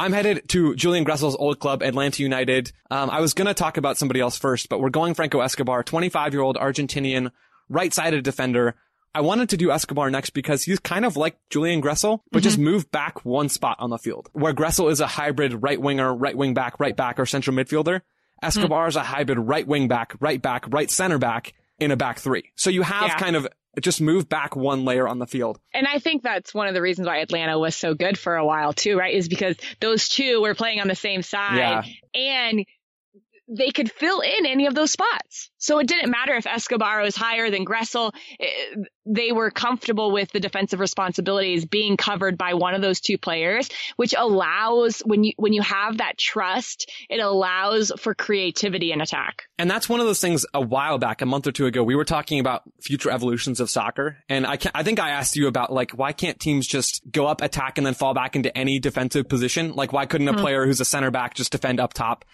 [0.00, 2.72] I'm headed to Julian Gressel's old club, Atlanta United.
[2.90, 5.82] Um, I was going to talk about somebody else first, but we're going Franco Escobar,
[5.82, 7.32] 25 year old Argentinian
[7.68, 8.76] right-sided defender.
[9.14, 12.44] I wanted to do Escobar next because he's kind of like Julian Gressel, but mm-hmm.
[12.44, 14.30] just moved back one spot on the field.
[14.32, 18.00] Where Gressel is a hybrid right winger, right wing back, right back, or central midfielder,
[18.42, 18.88] Escobar mm-hmm.
[18.88, 22.44] is a hybrid right wing back, right back, right center back in a back three.
[22.54, 23.18] So you have yeah.
[23.18, 23.46] kind of
[23.80, 25.60] just move back one layer on the field.
[25.72, 28.44] And I think that's one of the reasons why Atlanta was so good for a
[28.44, 29.14] while too, right?
[29.14, 31.82] Is because those two were playing on the same side yeah.
[32.14, 32.66] and
[33.50, 35.50] they could fill in any of those spots.
[35.58, 38.12] So it didn't matter if Escobar was higher than Gressel.
[38.38, 38.46] Eh,
[39.04, 43.68] they were comfortable with the defensive responsibilities being covered by one of those two players,
[43.96, 49.42] which allows when you when you have that trust, it allows for creativity in attack.
[49.58, 51.96] And that's one of those things a while back, a month or two ago, we
[51.96, 54.18] were talking about future evolutions of soccer.
[54.28, 57.40] And I I think I asked you about like why can't teams just go up,
[57.40, 59.72] attack, and then fall back into any defensive position?
[59.72, 60.40] Like why couldn't a hmm.
[60.40, 62.24] player who's a center back just defend up top?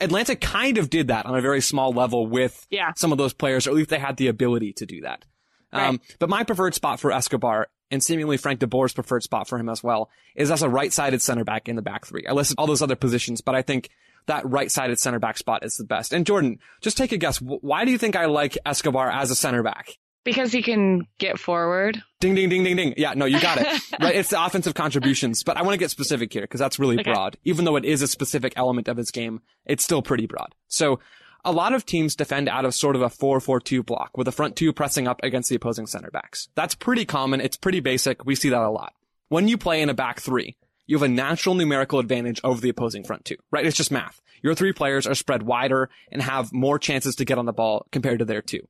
[0.00, 2.92] Atlanta kind of did that on a very small level with yeah.
[2.96, 5.24] some of those players, or at least they had the ability to do that.
[5.72, 5.86] Right.
[5.86, 9.58] Um, but my preferred spot for Escobar, and seemingly Frank de Boer's preferred spot for
[9.58, 12.26] him as well, is as a right-sided center back in the back three.
[12.26, 13.90] I listed all those other positions, but I think
[14.26, 16.12] that right-sided center back spot is the best.
[16.12, 17.38] And Jordan, just take a guess.
[17.38, 19.98] Why do you think I like Escobar as a center back?
[20.24, 22.00] Because he can get forward.
[22.20, 22.94] Ding, ding, ding, ding, ding.
[22.96, 23.66] Yeah, no, you got it.
[24.00, 24.14] right.
[24.14, 27.10] It's the offensive contributions, but I want to get specific here because that's really okay.
[27.10, 27.36] broad.
[27.44, 30.54] Even though it is a specific element of his game, it's still pretty broad.
[30.68, 31.00] So
[31.44, 34.54] a lot of teams defend out of sort of a 4-4-2 block with the front
[34.54, 36.48] two pressing up against the opposing center backs.
[36.54, 37.40] That's pretty common.
[37.40, 38.24] It's pretty basic.
[38.24, 38.94] We see that a lot.
[39.28, 40.56] When you play in a back three,
[40.86, 43.66] you have a natural numerical advantage over the opposing front two, right?
[43.66, 44.20] It's just math.
[44.42, 47.86] Your three players are spread wider and have more chances to get on the ball
[47.92, 48.66] compared to their two.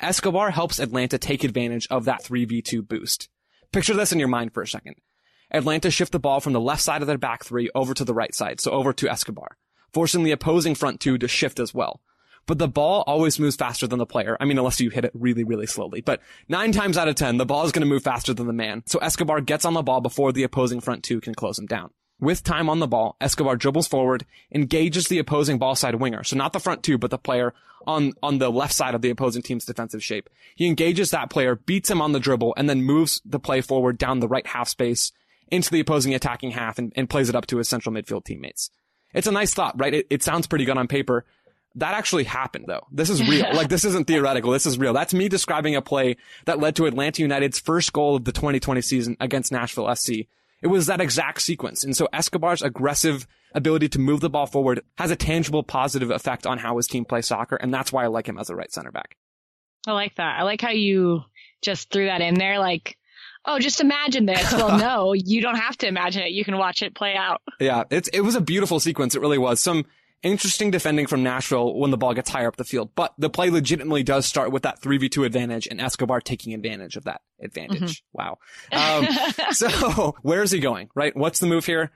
[0.00, 3.30] Escobar helps Atlanta take advantage of that 3v2 boost.
[3.72, 4.96] Picture this in your mind for a second.
[5.50, 8.12] Atlanta shift the ball from the left side of their back three over to the
[8.12, 9.56] right side, so over to Escobar,
[9.94, 12.02] forcing the opposing front two to shift as well.
[12.46, 14.36] But the ball always moves faster than the player.
[14.38, 16.00] I mean, unless you hit it really, really slowly.
[16.00, 18.52] But nine times out of ten, the ball is going to move faster than the
[18.52, 18.82] man.
[18.86, 21.90] So Escobar gets on the ball before the opposing front two can close him down.
[22.18, 26.24] With time on the ball, Escobar dribbles forward, engages the opposing ball side winger.
[26.24, 27.52] So not the front two, but the player
[27.86, 30.30] on, on the left side of the opposing team's defensive shape.
[30.54, 33.98] He engages that player, beats him on the dribble, and then moves the play forward
[33.98, 35.12] down the right half space
[35.48, 38.70] into the opposing attacking half and, and plays it up to his central midfield teammates.
[39.12, 39.94] It's a nice thought, right?
[39.94, 41.24] It, it sounds pretty good on paper.
[41.76, 42.86] That actually happened though.
[42.90, 43.54] This is real.
[43.54, 44.50] like this isn't theoretical.
[44.50, 44.94] This is real.
[44.94, 48.80] That's me describing a play that led to Atlanta United's first goal of the 2020
[48.80, 50.26] season against Nashville SC
[50.66, 51.84] it was that exact sequence.
[51.84, 56.44] And so Escobar's aggressive ability to move the ball forward has a tangible positive effect
[56.44, 57.54] on how his team plays soccer.
[57.54, 59.16] And that's why I like him as a right center back.
[59.86, 60.40] I like that.
[60.40, 61.22] I like how you
[61.62, 62.58] just threw that in there.
[62.58, 62.98] Like,
[63.44, 64.52] oh, just imagine this.
[64.52, 66.32] Well, no, you don't have to imagine it.
[66.32, 67.42] You can watch it play out.
[67.60, 69.14] Yeah, it's, it was a beautiful sequence.
[69.14, 69.60] It really was.
[69.60, 69.84] Some
[70.22, 72.90] interesting defending from Nashville when the ball gets higher up the field.
[72.94, 77.04] But the play legitimately does start with that 3v2 advantage and Escobar taking advantage of
[77.04, 78.02] that advantage.
[78.02, 78.18] Mm-hmm.
[78.18, 78.38] Wow.
[78.72, 79.08] Um,
[79.52, 81.16] so where is he going, right?
[81.16, 81.90] What's the move here?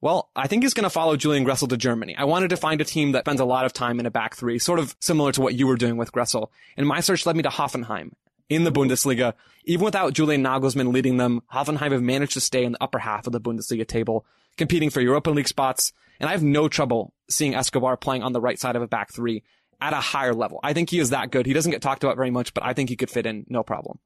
[0.00, 2.14] Well, I think he's going to follow Julian Gressel to Germany.
[2.16, 4.36] I wanted to find a team that spends a lot of time in a back
[4.36, 6.48] three, sort of similar to what you were doing with Gressel.
[6.76, 8.12] And my search led me to Hoffenheim
[8.50, 9.32] in the Bundesliga.
[9.64, 13.26] Even without Julian Nagelsmann leading them, Hoffenheim have managed to stay in the upper half
[13.26, 14.26] of the Bundesliga table,
[14.58, 18.40] competing for Europa League spots and I have no trouble seeing Escobar playing on the
[18.40, 19.42] right side of a back three
[19.80, 20.60] at a higher level.
[20.62, 21.46] I think he is that good.
[21.46, 23.62] He doesn't get talked about very much, but I think he could fit in no
[23.62, 23.98] problem.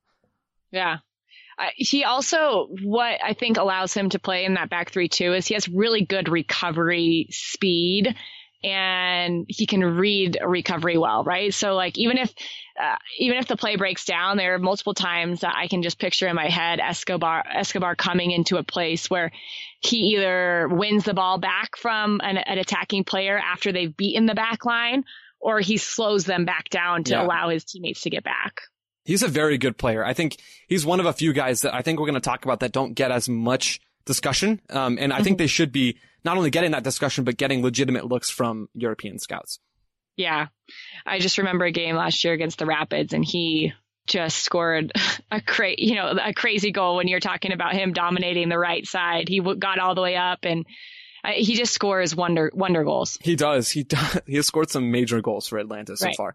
[0.71, 0.99] Yeah.
[1.59, 5.35] Uh, he also, what I think allows him to play in that back three too
[5.35, 8.15] is he has really good recovery speed
[8.63, 11.55] and he can read recovery well, right?
[11.55, 12.35] So like even if
[12.81, 15.99] uh, even if the play breaks down, there are multiple times that I can just
[15.99, 19.33] picture in my head Escobar Escobar coming into a place where
[19.81, 24.35] he either wins the ball back from an, an attacking player after they've beaten the
[24.35, 25.05] back line,
[25.41, 27.23] or he slows them back down to yeah.
[27.23, 28.63] allow his teammates to get back.
[29.05, 30.05] He's a very good player.
[30.05, 30.37] I think
[30.67, 32.73] he's one of a few guys that I think we're going to talk about that
[32.73, 34.61] don't get as much discussion.
[34.69, 35.45] Um, and I think mm-hmm.
[35.45, 39.61] they should be not only getting that discussion, but getting legitimate looks from European scouts.
[40.17, 40.49] Yeah.
[41.07, 43.73] I just remember a game last year against the Rapids and he
[44.09, 44.93] just scored
[45.31, 48.87] a cra- you know, a crazy goal when you're talking about him dominating the right
[48.87, 49.29] side.
[49.29, 50.67] He got all the way up and
[51.25, 53.19] uh, he just scores wonder wonder goals.
[53.21, 53.71] He does.
[53.71, 54.21] He does.
[54.27, 56.17] He has scored some major goals for Atlanta so right.
[56.17, 56.35] far.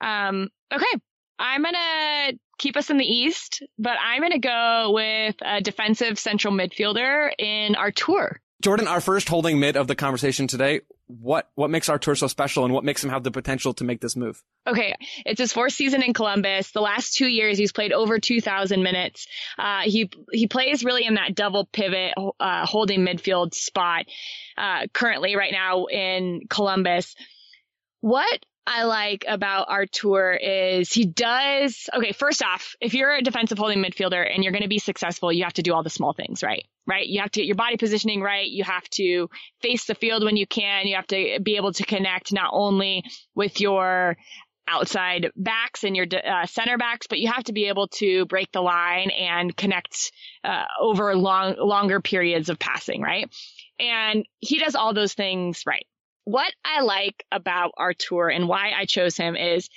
[0.00, 1.00] Um okay.
[1.38, 5.60] I'm going to keep us in the East, but I'm going to go with a
[5.60, 8.40] defensive central midfielder in Artur.
[8.64, 10.80] Jordan, our first holding mid of the conversation today.
[11.06, 14.00] What what makes Artur so special, and what makes him have the potential to make
[14.00, 14.42] this move?
[14.66, 14.94] Okay,
[15.26, 16.70] it's his fourth season in Columbus.
[16.70, 19.26] The last two years, he's played over 2,000 minutes.
[19.58, 24.06] Uh, he he plays really in that double pivot, uh, holding midfield spot.
[24.56, 27.16] Uh, currently, right now in Columbus,
[28.00, 33.58] what I like about Artur is he does, okay, first off, if you're a defensive
[33.58, 36.14] holding midfielder and you're going to be successful, you have to do all the small
[36.14, 37.06] things right, right?
[37.06, 38.46] You have to get your body positioning right.
[38.46, 39.28] You have to
[39.62, 40.86] face the field when you can.
[40.86, 44.16] You have to be able to connect not only with your
[44.66, 48.50] outside backs and your uh, center backs, but you have to be able to break
[48.52, 53.28] the line and connect uh, over long, longer periods of passing, right?
[53.78, 55.86] And he does all those things right
[56.24, 59.68] what I like about Artur and why I chose him is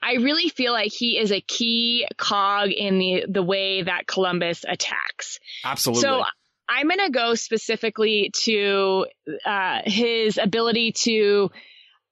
[0.00, 4.64] I really feel like he is a key cog in the, the way that Columbus
[4.66, 5.40] attacks.
[5.64, 6.02] Absolutely.
[6.02, 6.24] So
[6.68, 9.06] I'm going to go specifically to
[9.44, 11.50] uh, his ability to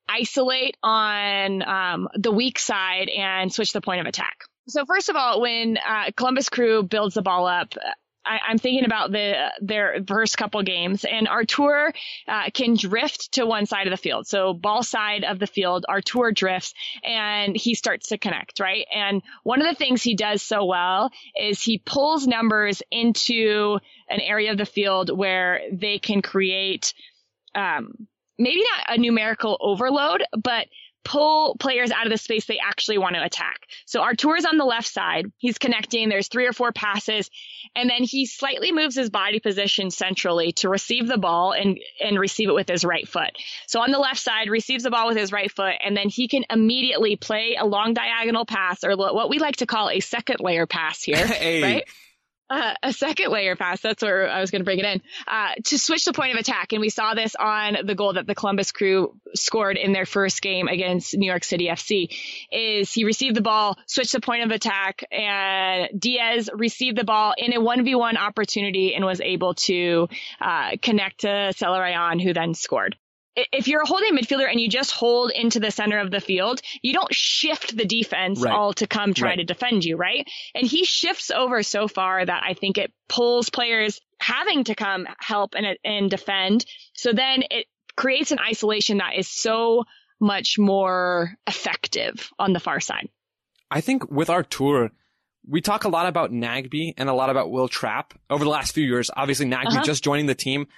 [0.09, 4.45] isolate on um, the weak side and switch the point of attack.
[4.69, 7.75] So first of all, when uh, Columbus Crew builds the ball up,
[8.25, 11.93] I, am thinking about the their first couple games, and Artur
[12.29, 14.27] uh, can drift to one side of the field.
[14.27, 18.87] So ball side of the field, Artur drifts, and he starts to connect, right?
[18.95, 24.21] And one of the things he does so well is he pulls numbers into an
[24.21, 26.95] area of the field where they can create,
[27.55, 28.07] um,
[28.39, 30.67] maybe not a numerical overload, but
[31.05, 33.61] pull players out of the space they actually want to attack.
[33.87, 35.27] So Artur is on the left side.
[35.39, 36.09] He's connecting.
[36.09, 37.31] There's three or four passes.
[37.77, 42.19] And then he slightly moves his body position centrally to receive the ball and, and
[42.19, 43.31] receive it with his right foot.
[43.67, 46.29] So on the left side, receives the ball with his right foot, and then he
[46.29, 50.41] can immediately play a long diagonal pass or what we like to call a second
[50.41, 51.27] layer pass here.
[51.27, 51.63] hey.
[51.63, 51.85] Right?
[52.55, 53.81] Uh, a second layer pass.
[53.81, 56.39] That's where I was going to bring it in uh, to switch the point of
[56.39, 56.73] attack.
[56.73, 60.41] And we saw this on the goal that the Columbus Crew scored in their first
[60.41, 62.17] game against New York City FC.
[62.53, 67.35] Is he received the ball, switched the point of attack, and Diaz received the ball
[67.37, 70.09] in a one v one opportunity and was able to
[70.41, 72.97] uh, connect to Zelarayan, who then scored
[73.37, 76.61] if you're a holding midfielder and you just hold into the center of the field,
[76.83, 78.53] you don't shift the defense right.
[78.53, 79.37] all to come try right.
[79.37, 80.29] to defend you, right?
[80.55, 85.07] And he shifts over so far that I think it pulls players having to come
[85.19, 86.65] help and, and defend.
[86.95, 87.67] So then it
[87.97, 89.85] creates an isolation that is so
[90.21, 93.09] much more effective on the far side.
[93.71, 94.91] I think with Artur,
[95.47, 98.73] we talk a lot about Nagbe and a lot about Wil Trapp over the last
[98.73, 99.11] few years.
[99.15, 99.83] Obviously, Nagbe uh-huh.
[99.83, 100.69] just joining the team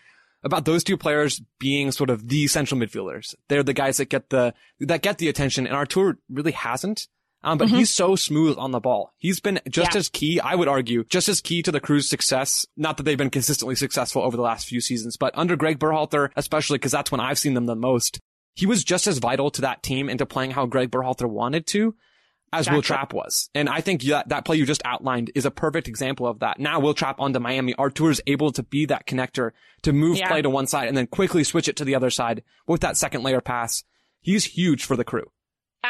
[0.47, 3.35] about those two players being sort of the central midfielders.
[3.49, 7.09] They're the guys that get the, that get the attention and Artur really hasn't.
[7.43, 7.77] Um, but mm-hmm.
[7.77, 9.13] he's so smooth on the ball.
[9.19, 9.99] He's been just yeah.
[9.99, 12.67] as key, I would argue, just as key to the crew's success.
[12.77, 16.31] Not that they've been consistently successful over the last few seasons, but under Greg Berhalter,
[16.35, 18.19] especially because that's when I've seen them the most.
[18.55, 21.67] He was just as vital to that team and to playing how Greg Berhalter wanted
[21.69, 21.95] to
[22.53, 22.75] as gotcha.
[22.75, 23.51] Wil Trapp was.
[23.55, 26.59] And I think that, that play you just outlined is a perfect example of that.
[26.59, 29.51] Now Wil Trapp onto Miami, Artur is able to be that connector
[29.83, 30.29] to move yeah.
[30.29, 32.97] play to one side and then quickly switch it to the other side with that
[32.97, 33.85] second layer pass.
[34.21, 35.31] He's huge for the crew.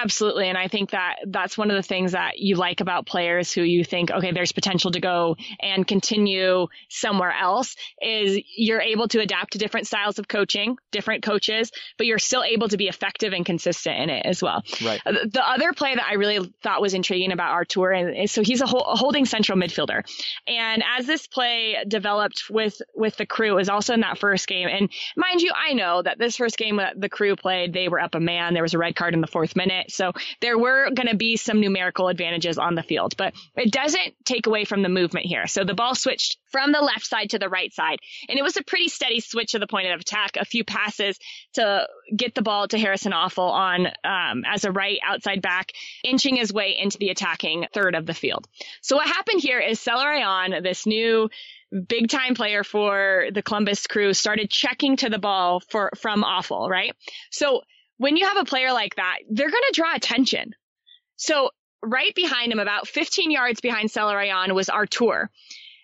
[0.03, 0.49] Absolutely.
[0.49, 3.63] And I think that that's one of the things that you like about players who
[3.63, 9.21] you think, okay, there's potential to go and continue somewhere else is you're able to
[9.21, 13.33] adapt to different styles of coaching, different coaches, but you're still able to be effective
[13.33, 14.63] and consistent in it as well.
[14.85, 15.01] Right.
[15.07, 18.61] Uh, the other play that I really thought was intriguing about Artur, and so he's
[18.61, 20.03] a, a holding central midfielder.
[20.47, 24.69] And as this play developed with, with the crew, was also in that first game.
[24.69, 28.01] And mind you, I know that this first game that the crew played, they were
[28.01, 28.53] up a man.
[28.53, 29.86] There was a red card in the fourth minute.
[29.91, 34.15] So there were going to be some numerical advantages on the field, but it doesn't
[34.25, 35.47] take away from the movement here.
[35.47, 38.57] So the ball switched from the left side to the right side, and it was
[38.57, 40.37] a pretty steady switch of the point of attack.
[40.37, 41.19] A few passes
[41.55, 45.73] to get the ball to Harrison Afful on um, as a right outside back,
[46.05, 48.47] inching his way into the attacking third of the field.
[48.81, 51.29] So what happened here is Zelarayan, this new
[51.89, 56.69] big time player for the Columbus crew started checking to the ball for from Afful,
[56.69, 56.95] right?
[57.31, 57.63] So
[57.99, 60.55] when you have a player like that, they're going to draw attention.
[61.17, 61.51] So
[61.83, 65.31] right behind him, about 15 yards behind Zelarayan was Artur.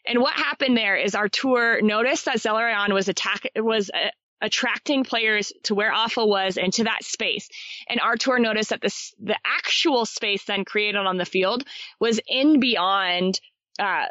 [0.04, 4.08] And what happened there is Artur noticed that Zelarayan was attack was uh,
[4.40, 7.48] attracting players to where Afful was and to that space.
[7.88, 11.64] And Artur noticed that this, the actual space then created on the field
[12.00, 13.40] was in beyond,
[13.78, 14.06] uh,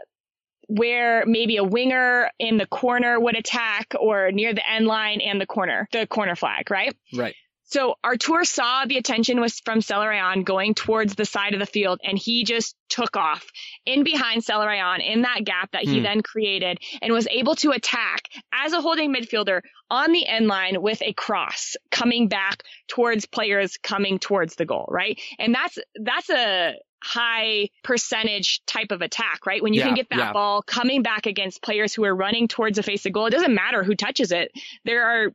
[0.67, 5.41] where maybe a winger in the corner would attack or near the end line and
[5.41, 6.95] the corner, the corner flag, right?
[7.13, 7.35] Right.
[7.71, 12.01] So Artur saw the attention was from Zelarayan going towards the side of the field
[12.03, 13.45] and he just took off
[13.85, 16.03] in behind Zelarayan in that gap that he Hmm.
[16.03, 20.81] then created and was able to attack as a holding midfielder on the end line
[20.81, 25.19] with a cross coming back towards players coming towards the goal, right?
[25.39, 29.63] And that's, that's a, high percentage type of attack, right?
[29.63, 30.33] When you Yeah, can get that yeah.
[30.33, 33.55] ball coming back against players who are running towards the face of goal, it doesn't
[33.55, 34.51] matter who touches it.
[34.85, 35.33] There are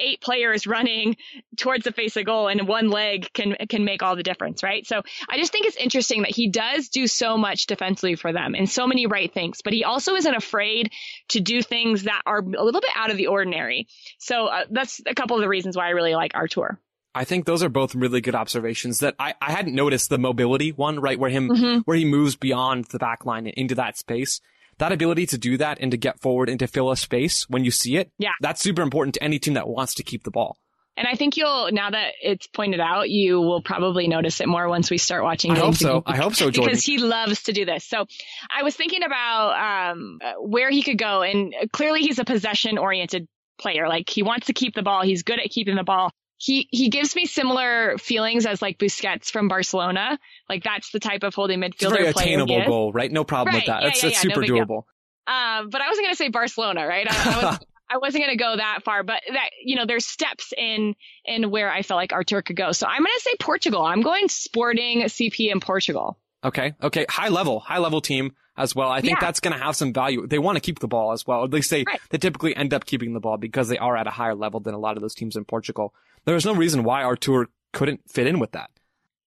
[0.00, 1.16] eight players running
[1.56, 4.86] towards the face of goal and one leg can can make all the difference, right?
[4.86, 8.54] So I just think it's interesting that he does do so much defensively for them
[8.54, 10.90] and so many right things, but he also isn't afraid
[11.28, 13.86] to do things that are a little bit out of the ordinary.
[14.18, 16.78] So uh, that's a couple of the reasons why I really like Artur.
[17.14, 20.70] I think those are both really good observations that I, I hadn't noticed the mobility
[20.70, 21.18] one, right?
[21.18, 21.82] Where him, Mhm.
[21.84, 24.40] where he moves beyond the back line into that space.
[24.80, 27.64] That ability to do that and to get forward and to fill a space when
[27.64, 28.10] you see it.
[28.18, 28.30] Yeah.
[28.40, 30.56] That's super important to any team that wants to keep the ball.
[30.96, 34.68] And I think you'll now that it's pointed out, you will probably notice it more
[34.68, 36.02] once we start watching I hope so.
[36.04, 36.72] I hope so, Jordan.
[36.72, 37.86] because he loves to do this.
[37.86, 38.06] So
[38.54, 43.28] I was thinking about um, where he could go, and clearly he's a possession oriented
[43.58, 43.88] player.
[43.88, 45.02] Like he wants to keep the ball.
[45.02, 46.10] He's good at keeping the ball.
[46.42, 50.18] He he gives me similar feelings as like Busquets from Barcelona.
[50.48, 53.12] Like that's the type of holding It's a midfielder very attainable goal, right?
[53.12, 53.82] No problem with that.
[53.82, 54.34] Yeah, That's, yeah, that's yeah.
[54.34, 54.56] Super deal.
[54.56, 54.84] doable.
[55.26, 57.06] Um, but I wasn't going to say Barcelona, right?
[57.10, 57.58] I, I was.
[57.92, 61.50] I wasn't going to go that far, but that you know, there's steps in in
[61.50, 62.70] where I felt like Artur could go.
[62.70, 63.82] So I'm going to say Portugal.
[63.82, 66.16] I'm going Sporting CP in Portugal.
[66.44, 66.72] Okay.
[66.80, 67.04] Okay.
[67.08, 68.90] High level, high level team as well.
[68.90, 69.26] I think Yeah.
[69.26, 70.24] that's going to have some value.
[70.26, 71.42] They want to keep the ball as well.
[71.44, 72.00] At least they, Right.
[72.10, 74.72] they typically end up keeping the ball because they are at a higher level than
[74.72, 75.92] a lot of those teams in Portugal.
[76.24, 78.70] There's no reason why Artur couldn't fit in with that.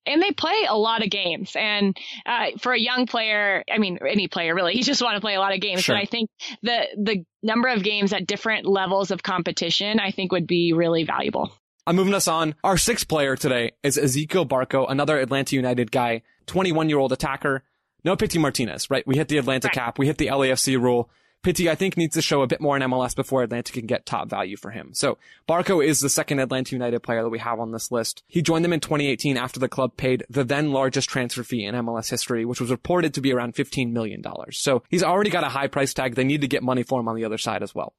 [0.05, 1.53] and they play a lot of games.
[1.55, 5.21] And uh, for a young player, I mean, any player really, you just want to
[5.21, 5.81] play a lot of games.
[5.83, 5.95] Sure.
[5.95, 6.29] But I think
[6.61, 11.03] the the number of games at different levels of competition, I think, would be really
[11.05, 11.53] valuable.
[11.87, 12.55] I'm moving us on.
[12.63, 17.63] Our sixth player today is Ezequiel Barco, another Atlanta United guy, 21 year old attacker.
[18.05, 19.05] No Pity Martinez, right?
[19.07, 19.73] We hit the Atlanta Right.
[19.73, 19.97] cap.
[19.99, 21.09] We hit the LAFC rule.
[21.43, 24.05] Pity, I think, needs to show a bit more in MLS before Atlanta can get
[24.05, 24.91] top value for him.
[24.93, 25.17] So
[25.47, 28.23] Barco is the second Atlanta United player that we have on this list.
[28.27, 31.75] He joined them in 2018 after the club paid the then largest transfer fee in
[31.75, 34.23] MLS history, which was reported to be around $15 million.
[34.51, 36.15] So he's already got a high price tag.
[36.15, 37.93] They need to get money for him on the other side as well.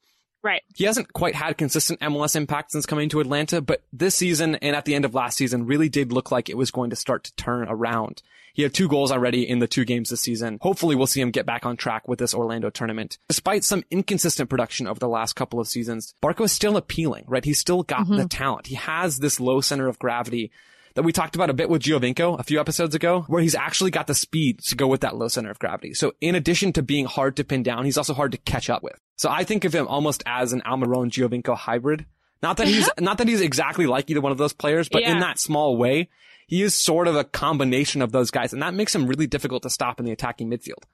[0.45, 0.63] Right.
[0.77, 4.77] He hasn't quite had consistent MLS impact since coming to Atlanta, but this season and
[4.77, 7.25] at the end of last season really did look like it was going to start
[7.25, 8.23] to turn around.
[8.53, 10.59] He had two goals already in the two games this season.
[10.61, 13.17] Hopefully we'll see him get back on track with this Orlando tournament.
[13.27, 17.45] Despite some inconsistent production over the last couple of seasons, Barco is still appealing, right?
[17.45, 18.17] He's still got mm-hmm.
[18.17, 18.67] the talent.
[18.67, 20.53] He has this low center of gravity
[20.95, 23.91] that we talked about a bit with Giovinco a few episodes ago, where he's actually
[23.91, 25.95] got the speed to go with that low center of gravity.
[25.95, 28.83] So in addition to being hard to pin down, he's also hard to catch up
[28.83, 28.99] with.
[29.17, 32.07] So I think of him almost as an Almiron Giovinco hybrid.
[32.43, 33.01] Not that he's, uh-huh.
[33.01, 36.11] not that he's exactly like either one of those players, but in that small way,
[36.47, 38.53] he is sort of a combination of those guys.
[38.53, 40.85] And that makes him really difficult to stop in the attacking midfield.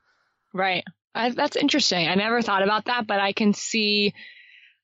[0.53, 0.85] Right.
[1.15, 2.09] I, that's interesting.
[2.09, 4.15] I never thought about that, but I can see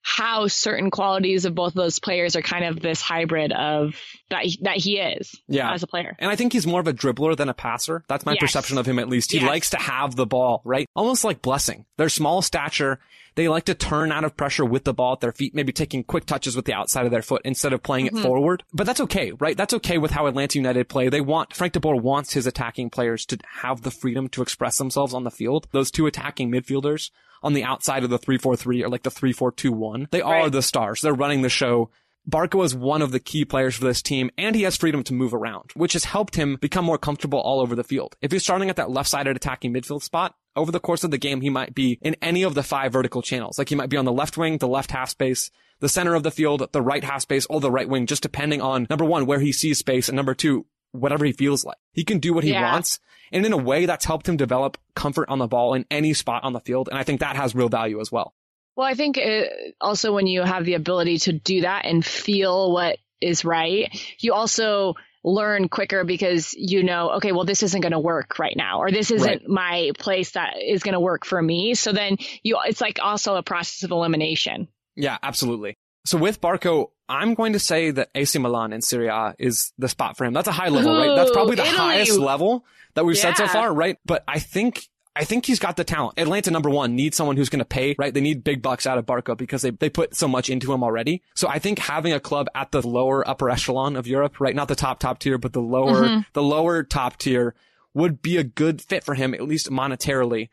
[0.09, 3.97] how certain qualities of both of those players are kind of this hybrid of
[4.31, 5.73] that he, that he is Yeah.
[5.73, 6.15] as a player.
[6.21, 8.05] And I think he's more of a dribbler than a passer.
[8.07, 8.41] That's my Yes.
[8.41, 9.33] perception of him at least.
[9.33, 9.47] He Yes.
[9.49, 10.89] likes to have the ball, right?
[10.95, 11.87] Almost like Blessing.
[11.97, 13.01] They're small stature.
[13.35, 16.05] They like to turn out of pressure with the ball at their feet, maybe taking
[16.05, 18.19] quick touches with the outside of their foot instead of playing Mm-hmm.
[18.19, 18.63] it forward.
[18.73, 19.57] But that's okay, right?
[19.57, 21.09] That's okay with how Atlanta United play.
[21.09, 24.79] They want, Frank de Boer wants his attacking players to have the freedom to express
[24.79, 25.67] themselves on the field.
[25.73, 27.11] Those two attacking midfielders
[27.43, 30.11] on the outside of the 3-4-3 or like the 3-4-2-1.
[30.11, 31.01] They are the stars.
[31.01, 31.91] They're running the show.
[32.29, 35.15] Barco is one of the key players for this team, and he has freedom to
[35.15, 38.17] move around, which has helped him become more comfortable all over the field.
[38.21, 41.41] If he's starting at that left-sided attacking midfield spot, over the course of the game,
[41.41, 43.59] he might be in any of the five vertical channels.
[43.59, 46.25] Like he might be on the left wing, the left half space, the center of
[46.25, 49.27] the field, the right half space, or the right wing, just depending on number one,
[49.27, 51.77] where he sees space, and number two, whatever he feels like.
[51.93, 52.73] He can do what he Yeah.
[52.73, 52.99] wants.
[53.33, 56.45] And in a way, that's helped him develop comfort on the ball in any spot
[56.45, 56.89] on the field.
[56.89, 58.35] And I think that has real value as well.
[58.77, 62.73] Well, I think it, also when you have the ability to do that and feel
[62.73, 67.93] what is right, you also learn quicker because you know, okay, well, this isn't going
[67.93, 69.49] to work right now, or this isn't Right.
[69.49, 71.75] my place that is going to work for me.
[71.75, 74.69] So then you, it's like also a process of elimination.
[74.95, 75.75] Yeah, absolutely.
[76.05, 79.89] So with Barco, I'm going to say that AC Milan in Serie A is the
[79.89, 80.33] spot for him.
[80.33, 81.15] That's a high level, right?
[81.15, 81.77] That's probably the Italy.
[81.77, 83.99] highest level that we've said so far, right?
[84.05, 86.19] But I think I think he's got the talent.
[86.19, 88.13] Atlanta, number one, needs someone who's going to pay, right?
[88.13, 90.85] They need big bucks out of Barco because they, they put so much into him
[90.85, 91.23] already.
[91.35, 94.55] So I think having a club at the lower upper echelon of Europe, right?
[94.55, 96.21] Not the top, top tier, but the lower, mm-hmm.
[96.35, 97.55] the lower top tier
[97.95, 100.51] would be a good fit for him, at least monetarily.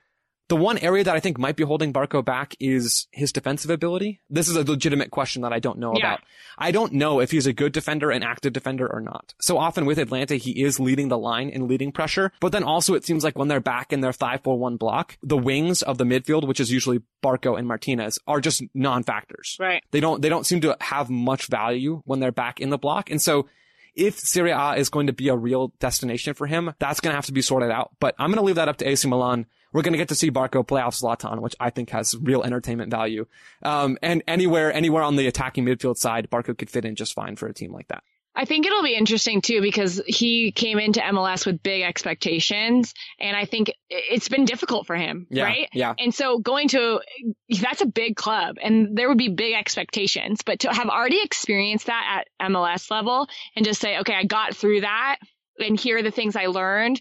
[0.49, 4.19] The one area that I think might be holding Barco back is his defensive ability.
[4.29, 6.13] This is a legitimate question that I don't know yeah.
[6.13, 6.19] about.
[6.57, 9.33] I don't know if he's a good defender, an active defender or not.
[9.39, 12.31] So often with Atlanta, he is leading the line and leading pressure.
[12.39, 15.81] But then also it seems like when they're back in their 5-4-1 block, the wings
[15.81, 19.57] of the midfield, which is usually Barco and Martinez, are just non-factors.
[19.59, 19.83] Right.
[19.91, 23.09] They don't, they don't seem to have much value when they're back in the block.
[23.09, 23.47] And so
[23.95, 27.15] if Serie A is going to be a real destination for him, that's going to
[27.15, 27.91] have to be sorted out.
[27.99, 30.15] But I'm going to leave that up to AC Milan we're going to get to
[30.15, 33.25] see Barco play off Zlatan, which I think has real entertainment value.
[33.61, 37.35] Um, and anywhere, anywhere on the attacking midfield side, Barco could fit in just fine
[37.35, 38.03] for a team like that.
[38.35, 43.37] I think it'll be interesting too because he came into MLS with big expectations and
[43.37, 45.69] I think it's been difficult for him, yeah, right?
[45.71, 45.93] Yeah.
[45.99, 46.99] And so going to
[47.61, 51.85] that's a big club and there would be big expectations, but to have already experienced
[51.85, 55.17] that at MLS level and just say, okay, I got through that
[55.59, 56.99] and here are the things I learned,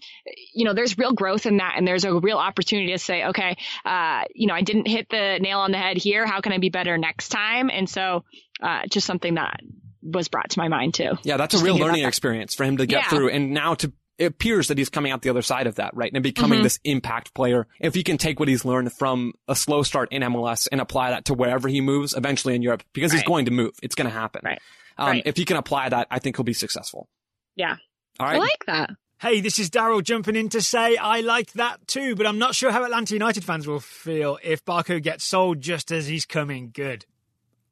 [0.53, 1.75] you know, there's real growth in that.
[1.77, 5.39] And there's a real opportunity to say, okay, uh, you know, I didn't hit the
[5.41, 6.25] nail on the head here.
[6.25, 7.69] How can I be better next time?
[7.69, 8.23] And so,
[8.61, 9.59] uh, just something that
[10.01, 11.11] was brought to my mind too.
[11.23, 13.09] Yeah, that's just a real learning experience for him to get yeah.
[13.09, 13.29] through.
[13.29, 16.11] And now to, it appears that he's coming out the other side of that, right?
[16.13, 16.63] And becoming mm-hmm.
[16.63, 17.67] this impact player.
[17.79, 21.11] If he can take what he's learned from a slow start in MLS and apply
[21.11, 23.19] that to wherever he moves eventually in Europe, because right.
[23.19, 23.71] he's going to move.
[23.81, 24.41] It's going to happen.
[24.43, 24.61] Right.
[24.97, 25.23] Um, right.
[25.25, 27.09] If he can apply that, I think he'll be successful.
[27.55, 27.77] Yeah.
[28.19, 28.35] Right.
[28.35, 28.91] I like that.
[29.19, 32.55] Hey, this is Daryl jumping in to say I like that too, but I'm not
[32.55, 36.71] sure how Atlanta United fans will feel if Barco gets sold just as he's coming
[36.73, 37.05] good.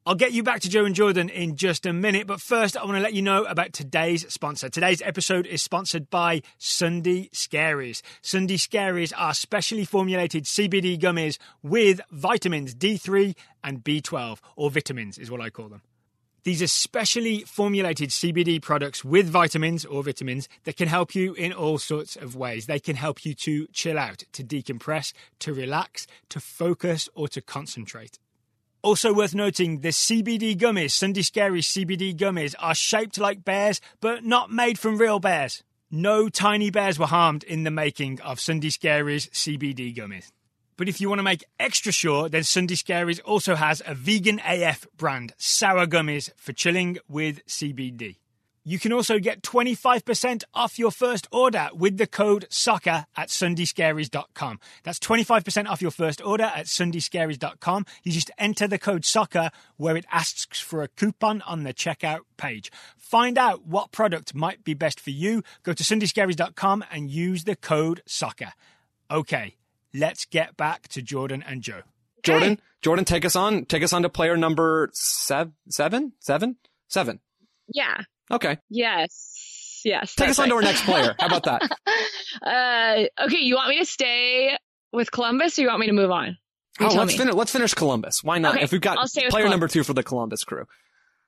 [0.04, 2.84] I'll get you back to Joe and Jordan in just a minute, but first I
[2.84, 4.68] want to let you know about today's sponsor.
[4.68, 8.02] Today's episode is sponsored by Sunday Scaries.
[8.20, 15.30] Sunday Scaries are specially formulated CBD gummies with vitamins D3 and B12, or vitamins is
[15.30, 15.82] what I call them.
[16.44, 21.52] These are specially formulated CBD products with vitamins or vitamins that can help you in
[21.52, 22.66] all sorts of ways.
[22.66, 27.40] They can help you to chill out, to decompress, to relax, to focus, or to
[27.40, 28.18] concentrate.
[28.82, 34.24] Also worth noting, the CBD gummies, Sunday Scary CBD gummies, are shaped like bears, but
[34.24, 35.62] not made from real bears.
[35.92, 40.32] No tiny bears were harmed in the making of Sunday Scary's CBD gummies.
[40.82, 44.40] But if you want to make extra sure, then Sunday Scaries also has a vegan
[44.44, 48.16] AF brand, sour gummies for chilling with CBD.
[48.64, 54.58] You can also get 25% off your first order with the code SOCCER at sundayscaries.com.
[54.82, 57.86] That's 25% off your first order at sundayscaries.com.
[58.02, 62.22] You just enter the code SOCCER where it asks for a coupon on the checkout
[62.38, 62.72] page.
[62.98, 65.44] Find out what product might be best for you.
[65.62, 68.50] Go to sundayscaries.com and use the code SOCCER.
[69.08, 69.54] Okay,
[69.94, 71.82] let's get back to Jordan and Joe.
[72.22, 73.64] Jordan, Jordan, take us on.
[73.64, 76.56] Take us on to player number seven, seven, seven,
[76.88, 77.20] seven.
[77.72, 78.02] Yeah.
[78.30, 78.58] Okay.
[78.70, 79.82] Yes.
[79.84, 80.14] Yes.
[80.14, 80.44] Take us right.
[80.44, 81.14] on to our next player.
[81.18, 81.62] How about that?
[83.18, 83.38] uh, okay.
[83.38, 84.56] You want me to stay
[84.92, 86.38] with Columbus, or you want me to move on?
[86.80, 87.34] You oh, let's finish.
[87.34, 88.22] Let's finish Columbus.
[88.22, 88.54] Why not?
[88.54, 89.50] Okay, if we've got player Columbus.
[89.50, 90.66] number two for the Columbus crew.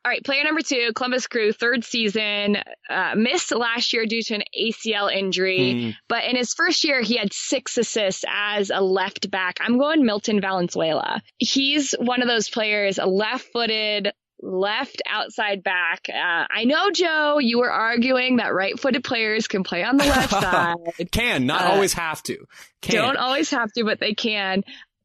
[0.04, 2.58] All right, player number two, Columbus Crew, third season,
[2.90, 5.96] uh, missed last year due to an ACL injury, mm.
[6.10, 9.56] but in his first year, he had six assists as a left back.
[9.62, 11.22] I'm going Milton Valenzuela.
[11.38, 16.06] He's one of those players, a left footed, left outside back.
[16.10, 20.04] Uh, I know, Joe, you were arguing that right footed players can play on the
[20.04, 20.76] left side.
[20.98, 22.44] it can, not uh, always have to.
[22.82, 22.96] Can.
[22.96, 24.64] Don't always have to, but they can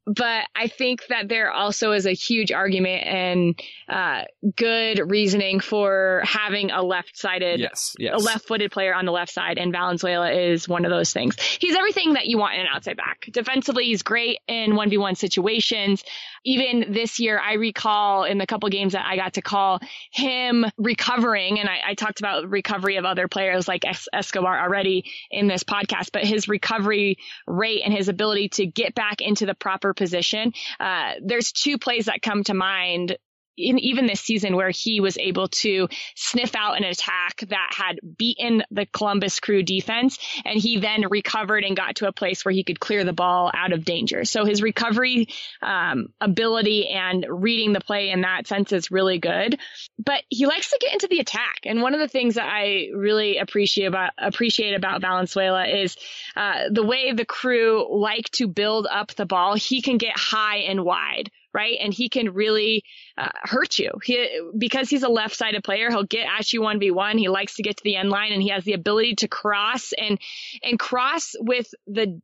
[0.09, 4.23] but I think that there also is a huge argument and uh,
[4.55, 8.15] good reasoning for having a left-sided, yes, yes.
[8.15, 11.39] a left-footed player on the left side, and Valenzuela is one of those things.
[11.39, 13.27] He's everything that you want in an outside back.
[13.31, 16.03] Defensively, he's great in one v one situations.
[16.43, 19.79] Even this year, I recall in the couple games that I got to call
[20.09, 25.05] him recovering, and I, I talked about recovery of other players like es- Escobar already
[25.29, 29.53] in this podcast, but his recovery rate and his ability to get back into the
[29.53, 30.53] proper position.
[30.79, 33.17] Uh, there's two plays that come to mind
[33.59, 37.99] in even this season where he was able to sniff out an attack that had
[38.17, 42.53] beaten the Columbus crew defense and he then recovered and got to a place where
[42.53, 44.25] he could clear the ball out of danger.
[44.25, 45.27] So his recovery
[45.61, 49.59] um, ability and reading the play in that sense is really good.
[50.03, 51.59] But he likes to get into the attack.
[51.65, 55.97] And one of the things that I really appreciate about appreciate about Valenzuela is
[56.35, 59.55] uh, the way the crew like to build up the ball.
[59.55, 61.77] He can get high and wide right?
[61.81, 62.83] And he can really
[63.17, 63.91] uh, hurt you.
[64.03, 67.17] He, because he's a left-sided player, he'll get at you 1v1.
[67.17, 69.93] He likes to get to the end line and he has the ability to cross
[69.97, 70.19] and,
[70.63, 72.21] and cross with the,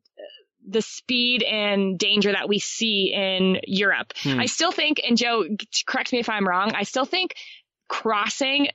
[0.68, 4.14] the speed and danger that we see in Europe.
[4.18, 4.40] Hmm.
[4.40, 5.46] I still think, and Joe,
[5.86, 7.36] correct me if I'm wrong, I still think
[7.88, 8.70] crossing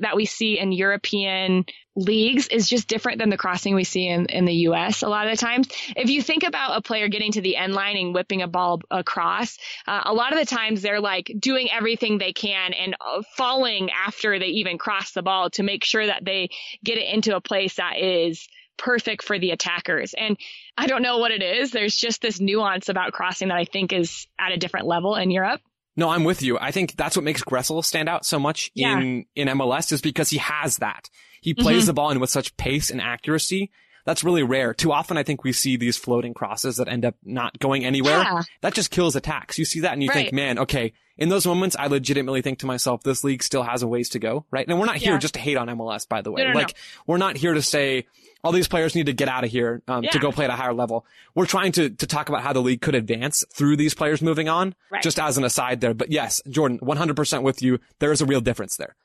[0.00, 1.64] that we see in European
[1.96, 5.26] leagues is just different than the crossing we see in, in the US a lot
[5.26, 5.68] of the times.
[5.96, 8.80] If you think about a player getting to the end line and whipping a ball
[8.90, 13.22] across, uh, a lot of the times they're like doing everything they can and uh,
[13.36, 16.50] falling after they even cross the ball to make sure that they
[16.84, 20.14] get it into a place that is perfect for the attackers.
[20.14, 20.38] And
[20.76, 21.70] I don't know what it is.
[21.70, 25.30] There's just this nuance about crossing that I think is at a different level in
[25.30, 25.60] Europe.
[26.00, 26.58] No, I'm with you.
[26.58, 28.98] I think that's what makes Gressel stand out so much yeah.
[28.98, 31.10] in, in MLS is because he has that.
[31.42, 31.86] He plays mm-hmm.
[31.88, 33.70] the ball in with such pace and accuracy.
[34.10, 34.74] That's really rare.
[34.74, 38.18] Too often, I think we see these floating crosses that end up not going anywhere.
[38.18, 38.42] Yeah.
[38.60, 39.56] That just kills attacks.
[39.56, 40.16] You see that and you right.
[40.16, 43.84] think, man, okay, in those moments, I legitimately think to myself, this league still has
[43.84, 44.66] a ways to go, right?
[44.66, 45.20] And we're not here yeah.
[45.20, 46.42] just to hate on MLS, by the way.
[46.42, 46.74] No, no, like, no.
[47.06, 48.08] we're not here to say,
[48.42, 50.10] all these players need to get out of here um, yeah.
[50.10, 51.06] to go play at a higher level.
[51.36, 54.48] We're trying to to talk about how the league could advance through these players moving
[54.48, 55.04] on, right.
[55.04, 55.94] just as an aside there.
[55.94, 57.78] But yes, Jordan, 100% with you.
[58.00, 58.96] There is a real difference there.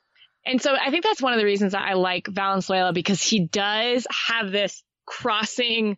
[0.46, 3.40] And so I think that's one of the reasons that I like Valenzuela because he
[3.40, 5.96] does have this crossing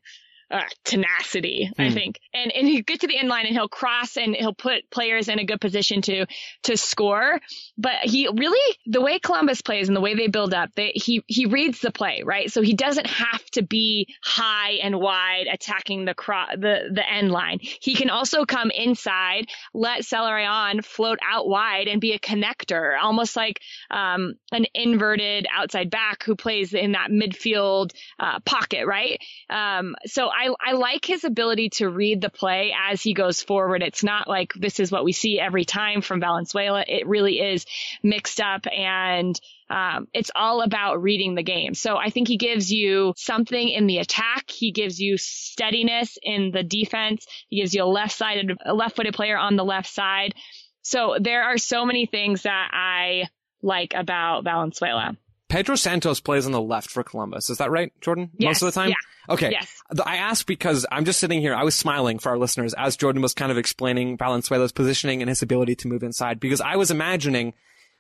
[0.50, 1.94] uh, tenacity, I hmm.
[1.94, 2.20] think.
[2.32, 5.28] And and he get to the end line and he'll cross and he'll put players
[5.28, 6.26] in a good position to
[6.64, 7.38] to score.
[7.76, 11.22] But he really the way Columbus plays and the way they build up, they, he
[11.26, 12.50] he reads the play right.
[12.50, 17.30] So he doesn't have to be high and wide attacking the cro- the the end
[17.30, 17.58] line.
[17.60, 23.36] He can also come inside, let Zelarayan float out wide and be a connector, almost
[23.36, 29.20] like um, an inverted outside back who plays in that midfield uh, pocket, right?
[29.50, 33.82] Um, so I, I like his ability to read the play as he goes forward.
[33.82, 36.84] It's not like this is what we see every time from Valenzuela.
[36.86, 37.66] It really is
[38.04, 41.74] mixed up and um, it's all about reading the game.
[41.74, 44.48] So I think he gives you something in the attack.
[44.48, 47.26] He gives you steadiness in the defense.
[47.48, 50.34] He gives you a left sided, a left footed player on the left side.
[50.82, 53.24] So there are so many things that I
[53.60, 55.16] like about Valenzuela.
[55.48, 57.50] Pedro Santos plays on the left for Columbus.
[57.50, 58.30] Is that right, Jordan?
[58.38, 58.90] Yes, Most of the time?
[58.90, 58.96] Yeah.
[59.28, 59.50] Okay.
[59.50, 59.70] Yes.
[60.04, 61.54] I ask because I'm just sitting here.
[61.54, 65.28] I was smiling for our listeners as Jordan was kind of explaining Valenzuela's positioning and
[65.28, 67.54] his ability to move inside because I was imagining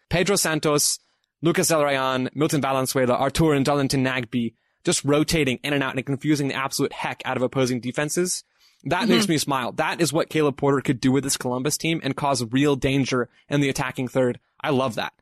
[0.08, 0.98] Pedro Santos,
[1.42, 4.54] Lucas Zelarayan, Milton Valenzuela, Artur and Darlington Nagbe
[4.84, 8.44] just rotating in and out and confusing the absolute heck out of opposing defenses.
[8.84, 9.10] That mm-hmm.
[9.10, 9.72] makes me smile.
[9.72, 13.28] That is what Caleb Porter could do with this Columbus team and cause real danger
[13.48, 14.38] in the attacking third.
[14.60, 15.12] I love that.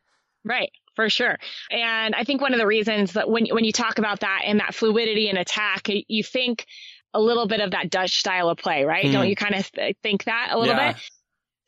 [0.45, 1.39] Right for sure.
[1.71, 4.61] And I think one of the reasons that when when you talk about that and
[4.61, 6.67] that fluidity and attack, you think
[7.15, 9.07] a little bit of that Dutch style of play, right?
[9.07, 9.13] Mm.
[9.13, 10.93] Don't you kind of th- think that a little yeah.
[10.93, 11.03] bit?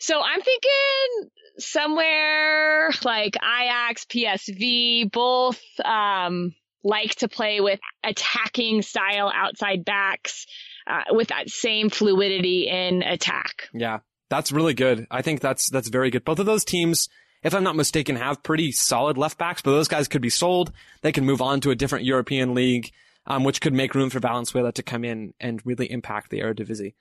[0.00, 6.54] So I'm thinking somewhere like Ajax, PSV, both um,
[6.84, 10.46] like to play with attacking style outside backs
[10.86, 13.68] uh, with that same fluidity in attack.
[13.74, 13.98] Yeah,
[14.30, 15.06] that's really good.
[15.10, 16.24] I think that's that's very good.
[16.24, 17.08] Both of those teams
[17.42, 20.72] if I'm not mistaken, have pretty solid left backs, but those guys could be sold.
[21.02, 22.90] They can move on to a different European league,
[23.26, 26.94] um, which could make room for Valenzuela to come in and really impact the Eredivisie.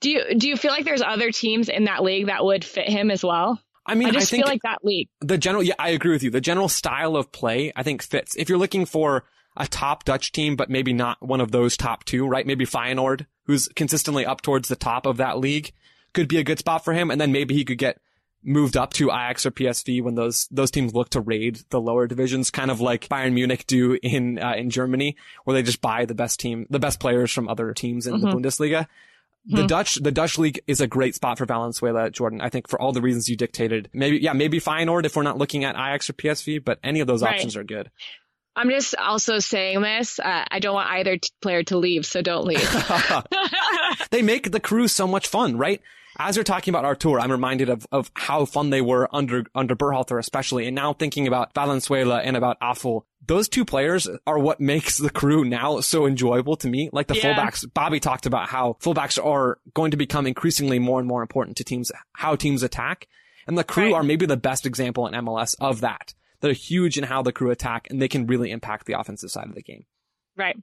[0.00, 2.88] Do you do you feel like there's other teams in that league that would fit
[2.88, 3.60] him as well?
[3.86, 5.08] I mean, I just I feel like that league.
[5.20, 6.30] The general, yeah, I agree with you.
[6.30, 8.34] The general style of play, I think fits.
[8.34, 9.24] If you're looking for
[9.56, 12.46] a top Dutch team, but maybe not one of those top two, right?
[12.46, 15.72] Maybe Feyenoord, who's consistently up towards the top of that league,
[16.12, 17.10] could be a good spot for him.
[17.10, 17.98] And then maybe he could get
[18.44, 22.06] moved up to Ajax or PSV when those those teams look to raid the lower
[22.06, 26.04] divisions, kind of like Bayern Munich do in uh, in Germany, where they just buy
[26.04, 28.26] the best team, the best players from other teams in mm-hmm.
[28.26, 28.86] the Bundesliga.
[29.46, 29.66] The mm-hmm.
[29.66, 32.40] Dutch, the Dutch league is a great spot for Valenzuela, Jordan.
[32.40, 33.90] I think for all the reasons you dictated.
[33.92, 37.06] Maybe, yeah, maybe Feyenoord if we're not looking at Ajax or PSV, but any of
[37.06, 37.34] those right.
[37.34, 37.90] options are good.
[38.56, 40.18] I'm just also saying this.
[40.18, 42.66] Uh, I don't want either t- player to leave, so don't leave.
[44.10, 45.82] they make the crew so much fun, right?
[46.18, 49.74] As you're talking about Artur, I'm reminded of, of how fun they were under, under
[49.74, 50.66] Berhalter especially.
[50.66, 55.10] And now thinking about Valenzuela and about Afful, those two players are what makes the
[55.10, 56.90] crew now so enjoyable to me.
[56.92, 57.34] Like the yeah.
[57.34, 61.56] fullbacks, Bobby talked about how fullbacks are going to become increasingly more and more important
[61.58, 63.08] to teams, how teams attack.
[63.46, 63.94] And the crew right.
[63.94, 66.14] are maybe the best example in MLS of that.
[66.40, 69.48] They're huge in how the crew attack and they can really impact the offensive side
[69.48, 69.84] of the game.
[70.36, 70.56] Right.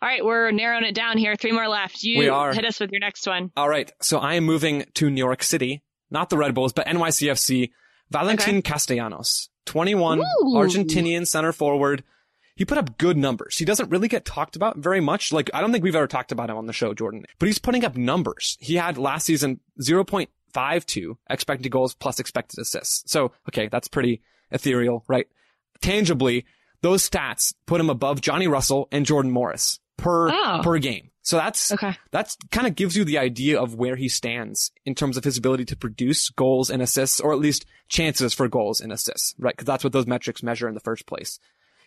[0.00, 1.34] All right, we're narrowing it down here.
[1.36, 2.02] Three more left.
[2.02, 2.52] You we are.
[2.52, 3.50] hit us with your next one.
[3.56, 3.90] All right.
[4.00, 7.70] So I am moving to New York City, not the Red Bulls, but NYCFC.
[8.10, 8.62] Valentin okay.
[8.62, 10.24] Castellanos, 21, Ooh.
[10.54, 12.04] Argentinian center forward.
[12.56, 13.58] He put up good numbers.
[13.58, 15.32] He doesn't really get talked about very much.
[15.32, 17.58] Like, I don't think we've ever talked about him on the show, Jordan, but he's
[17.58, 18.56] putting up numbers.
[18.60, 23.10] He had last season 0.52 expected goals plus expected assists.
[23.10, 24.22] So, okay, that's pretty
[24.52, 25.26] ethereal, right?
[25.80, 26.44] Tangibly,
[26.84, 30.60] those stats put him above Johnny Russell and Jordan Morris per, oh.
[30.62, 31.10] per game.
[31.22, 31.96] So that's, Okay.
[32.10, 35.38] that's kind of gives you the idea of where he stands in terms of his
[35.38, 39.56] ability to produce goals and assists, or at least chances for goals and assists, right?
[39.56, 41.40] Cause that's what those metrics measure in the first place.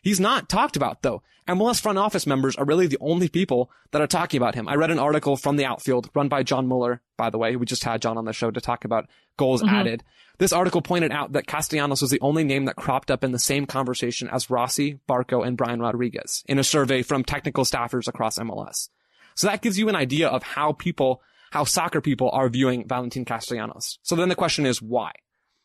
[0.07, 1.21] He's not talked about though.
[1.49, 4.65] MLS front office members are really the only people that are talking about him.
[4.65, 7.57] I read an article from the outfield run by John Mueller, by the way.
[7.57, 9.75] We just had John on the show to talk about goals mm-hmm.
[9.75, 10.05] added.
[10.37, 13.37] This article pointed out that Castellanos was the only name that cropped up in the
[13.37, 18.39] same conversation as Rossi, Barco, and Brian Rodriguez in a survey from technical staffers across
[18.39, 18.87] MLS.
[19.35, 23.25] So that gives you an idea of how people, how soccer people are viewing Valentin
[23.25, 23.99] Castellanos.
[24.03, 25.11] So then the question is why?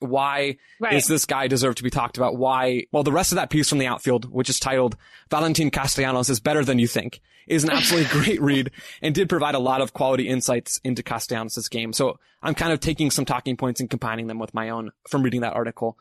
[0.02, 0.94] Why Right.
[0.94, 2.36] is this guy deserve to be talked about?
[2.36, 2.84] Why?
[2.92, 4.96] Well, the rest of that piece from the outfield, which is titled
[5.30, 9.54] Valentin Castellanos is better than you think, is an absolutely great read and did provide
[9.54, 11.92] a lot of quality insights into Castellanos' game.
[11.92, 15.22] So I'm kind of taking some talking points and combining them with my own from
[15.22, 15.96] reading that article.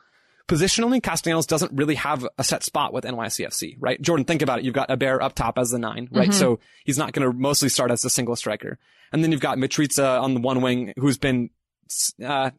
[0.48, 4.02] Positionally, Castellanos doesn't really have a set spot with NYCFC, right?
[4.02, 4.66] Jordan, think about it.
[4.66, 6.34] You've got Héber up top as the nine, right?
[6.34, 8.78] So he's not going to mostly start as a single striker.
[9.14, 11.52] And then you've got Mitriță on the one wing who's been,
[12.26, 12.50] uh,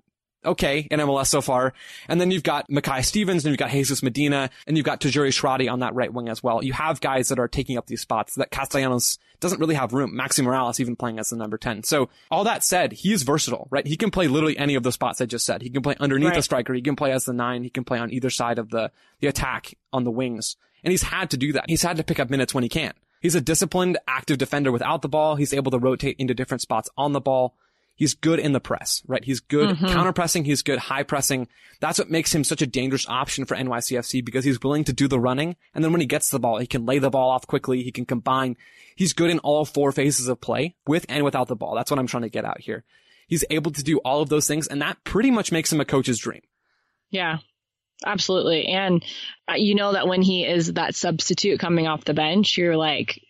[0.45, 1.73] okay in MLS so far.
[2.09, 5.71] And then you've got Makai Stevens and you've got Jesus Medina and you've got Tajouri-Shradi
[5.71, 6.63] on that right wing as well.
[6.63, 10.17] You have guys that are taking up these spots that Castellanos doesn't really have room.
[10.19, 11.83] Maxi Morales even playing as the number 10.
[11.85, 13.87] So all that said, he is versatile, right?
[13.87, 15.63] He can play literally any of the spots I just said.
[15.63, 16.75] He can play underneath the striker.
[16.75, 17.63] He can play as the nine.
[17.63, 18.91] He can play on either side of the,
[19.21, 20.57] the attack on the wings.
[20.85, 21.65] And he's had to do that.
[21.69, 22.93] He's had to pick up minutes when he can.
[23.21, 25.37] He's a disciplined, active defender without the ball.
[25.37, 27.55] He's able to rotate into different spots on the ball.
[28.03, 29.25] He's good in the press, right?
[29.25, 30.45] He's good counter pressing.
[30.45, 31.47] He's good high pressing.
[31.79, 35.07] That's what makes him such a dangerous option for NYCFC because he's willing to do
[35.07, 35.55] the running.
[35.73, 37.85] And then when he gets the ball, he can lay the ball off quickly.
[37.85, 38.57] He can combine.
[38.97, 41.77] He's good in all four phases of play with and without the ball.
[41.77, 42.83] That's what I'm trying to get out here.
[43.29, 45.85] He's able to do all of those things and that pretty much makes him a
[45.85, 46.43] coach's dream.
[47.09, 47.39] Yeah,
[48.05, 48.67] absolutely.
[48.67, 49.05] And
[49.49, 53.23] uh, you know that when he is that substitute coming off the bench, you're like,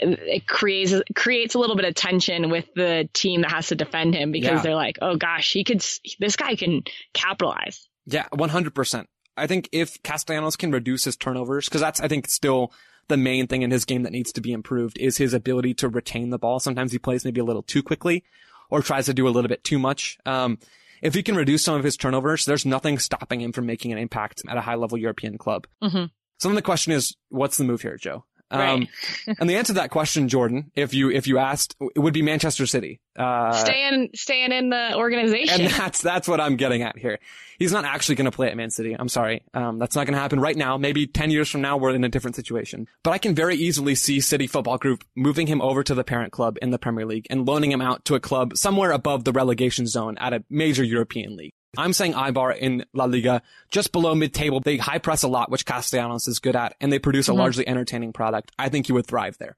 [0.00, 4.14] it creates creates a little bit of tension with the team that has to defend
[4.14, 4.62] him because Yeah.
[4.62, 5.84] they're like, oh gosh, he could,
[6.18, 6.82] this guy can
[7.14, 7.88] capitalize.
[8.06, 9.06] Yeah, 100%.
[9.36, 12.72] I think if Castellanos can reduce his turnovers, because that's, I think, still
[13.08, 15.88] the main thing in his game that needs to be improved is his ability to
[15.88, 16.58] retain the ball.
[16.60, 18.24] Sometimes he plays maybe a little too quickly
[18.70, 20.18] or tries to do a little bit too much.
[20.26, 20.58] Um,
[21.00, 23.98] if he can reduce some of his turnovers, there's nothing stopping him from making an
[23.98, 25.66] impact at a high level European club.
[25.82, 26.10] Mhm.
[26.38, 28.24] So then the question is, what's the move here, Joe?
[28.50, 28.88] Um, Right.
[29.40, 32.22] and the answer to that question, Jordan, if you, if you asked, it would be
[32.22, 33.00] Manchester City.
[33.16, 35.62] Uh, staying, staying in the organization.
[35.62, 37.18] and that's that's what I'm getting at here.
[37.58, 38.94] He's not actually going to play at Man City.
[38.96, 39.42] I'm sorry.
[39.52, 40.78] Um, that's not going to happen right now.
[40.78, 42.86] Maybe 10 years from now, we're in a different situation.
[43.02, 46.32] But I can very easily see City Football Group moving him over to the parent
[46.32, 49.32] club in the Premier League and loaning him out to a club somewhere above the
[49.32, 51.52] relegation zone at a major European league.
[51.78, 54.60] I'm saying Eibar in La Liga, just below mid-table.
[54.60, 57.40] They high press a lot, which Castellanos is good at, and they produce a mm-hmm.
[57.40, 58.52] largely entertaining product.
[58.58, 59.56] I think you would thrive there.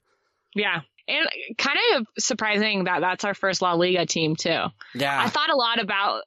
[0.54, 0.82] yeah.
[1.08, 1.26] And
[1.58, 4.66] kind of surprising that that's our first La Liga team too.
[4.94, 5.20] Yeah.
[5.20, 6.22] I thought a lot about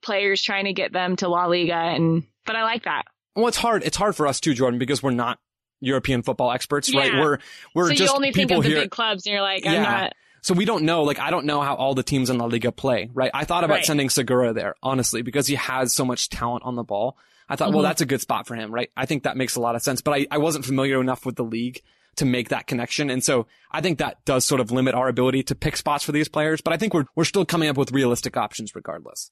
[0.00, 3.02] players trying to get them to La Liga and, but I like that.
[3.36, 3.82] Well, it's hard.
[3.84, 5.38] It's hard for us too, Jordan, because we're not
[5.80, 7.12] European football experts, right?
[7.12, 7.38] We're
[7.74, 8.80] we're so just you only think of the here.
[8.82, 9.82] big clubs and you're like, I'm Yeah.
[9.82, 10.12] not,
[10.42, 11.02] So we don't know.
[11.04, 13.30] Like I don't know how all the teams in La Liga play, right?
[13.32, 13.84] I thought about Right.
[13.84, 17.16] sending Segura there, honestly, because he has so much talent on the ball.
[17.48, 17.88] I thought, well, Mhm.
[17.88, 18.90] that's a good spot for him, right?
[18.96, 20.00] I think that makes a lot of sense.
[20.00, 21.80] But I, I wasn't familiar enough with the league
[22.16, 25.44] to make that connection, and so I think that does sort of limit our ability
[25.44, 26.60] to pick spots for these players.
[26.60, 29.30] But I think we're we're still coming up with realistic options regardless.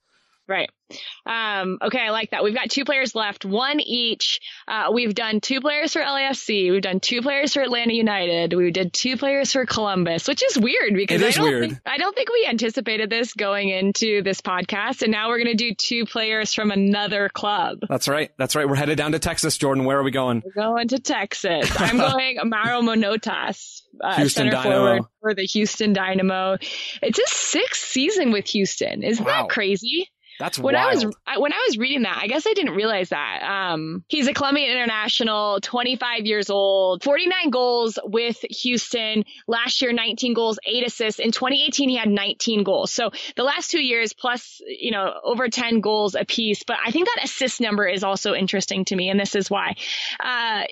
[0.51, 0.69] Right.
[1.25, 2.43] Um, okay, I like that.
[2.43, 4.41] We've got two players left, one each.
[4.67, 6.73] Uh, we've done two players for LAFC.
[6.73, 8.53] We've done two players for Atlanta United.
[8.55, 11.69] We did two players for Columbus, which is weird because It I don't weird.
[11.71, 15.57] think I don't think we anticipated this going into this podcast, and now we're going
[15.57, 17.79] to do two players from another club.
[17.89, 18.33] That's right.
[18.37, 18.69] That's right.
[18.69, 19.85] We're headed down to Texas, Jordan.
[19.85, 20.43] Where are we going?
[20.45, 21.71] We're going to Texas.
[21.79, 24.77] I'm going Mauro Manotas, uh, Houston center Dynamo.
[24.87, 26.57] forward for the Houston Dynamo.
[27.01, 29.05] It's his sixth season with Houston.
[29.05, 29.43] Isn't Wow.
[29.43, 30.09] that crazy?
[30.41, 30.91] That's when wild.
[30.91, 33.43] I was I- when I was reading that, I guess I didn't realize that.
[33.43, 40.33] Um, he's a Colombian international, 25 years old, 49 goals with Houston last year, 19
[40.33, 41.21] goals, eight assists.
[41.21, 42.91] In 2018, he had 19 goals.
[42.91, 46.63] So the last two years, plus you know over 10 goals apiece.
[46.67, 49.77] But I think that assist number is also interesting to me, and this is why.
[50.19, 50.63] Uh,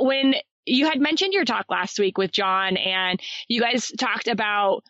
[0.00, 0.34] when
[0.66, 4.82] you had mentioned your talk last week with John, and you guys talked about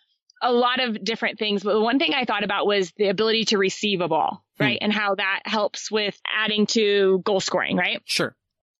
[0.45, 3.47] a lot of different things, but the one thing I thought about was the ability
[3.47, 4.79] to receive a ball, right?
[4.81, 4.85] Hmm.
[4.85, 8.01] And how that helps with adding to goal scoring, right?
[8.05, 8.37] Sure.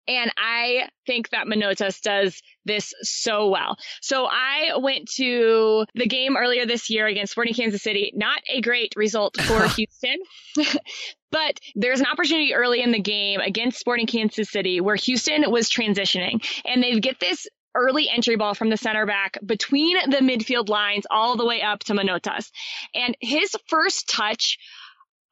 [0.07, 3.79] And I think that Manotas does this so well.
[4.03, 8.13] So I went to the game earlier this year against Sporting Kansas City.
[8.15, 10.19] Not a great result for Houston,
[11.31, 15.71] but there's an opportunity early in the game against Sporting Kansas City where Houston was
[15.71, 20.69] transitioning and they get this early entry ball from the center back between the midfield
[20.69, 22.51] lines all the way up to Manotas.
[22.95, 24.59] And his first touch,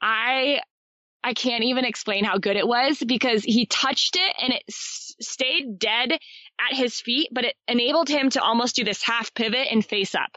[0.00, 0.60] I
[1.24, 5.14] I can't even explain how good it was because he touched it and it s-
[5.20, 9.68] stayed dead at his feet, but it enabled him to almost do this half pivot
[9.70, 10.36] and face up.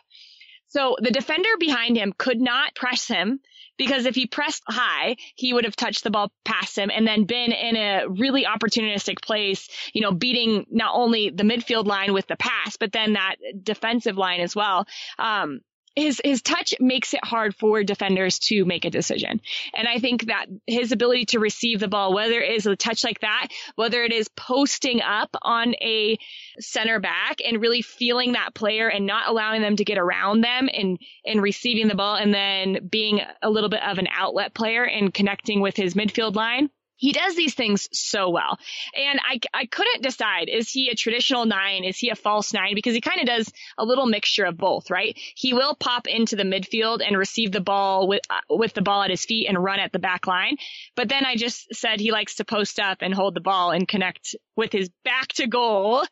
[0.76, 3.40] So the defender behind him could not press him
[3.78, 7.24] because if he pressed high, he would have touched the ball past him and then
[7.24, 12.28] been in a really opportunistic place, you know, beating not only the midfield line with
[12.28, 14.86] the pass, but then that defensive line as well.
[15.18, 15.62] Um,
[15.96, 19.42] his his touch makes it hard for defenders to make a decision.
[19.74, 23.04] And I think that his ability to receive the ball, whether it is a touch
[23.04, 26.18] like that, whether it is posting up on a
[26.60, 30.70] center back and really feeling that player and not allowing them to get around them
[30.74, 34.86] and and receiving the ball and then being a little bit of an outlet player
[34.86, 38.58] and connecting with his midfield line he does these things so well.
[38.96, 41.84] And I, I couldn't decide, is he a traditional nine?
[41.84, 42.76] Is he a false nine?
[42.76, 45.18] Because he kind of does a little mixture of both, right?
[45.36, 49.04] He will pop into the midfield and receive the ball with, uh, with the ball
[49.04, 50.58] at his feet and run at the back line.
[50.96, 53.88] But then I just said he likes to post up and hold the ball and
[53.88, 56.06] connect with his back to goal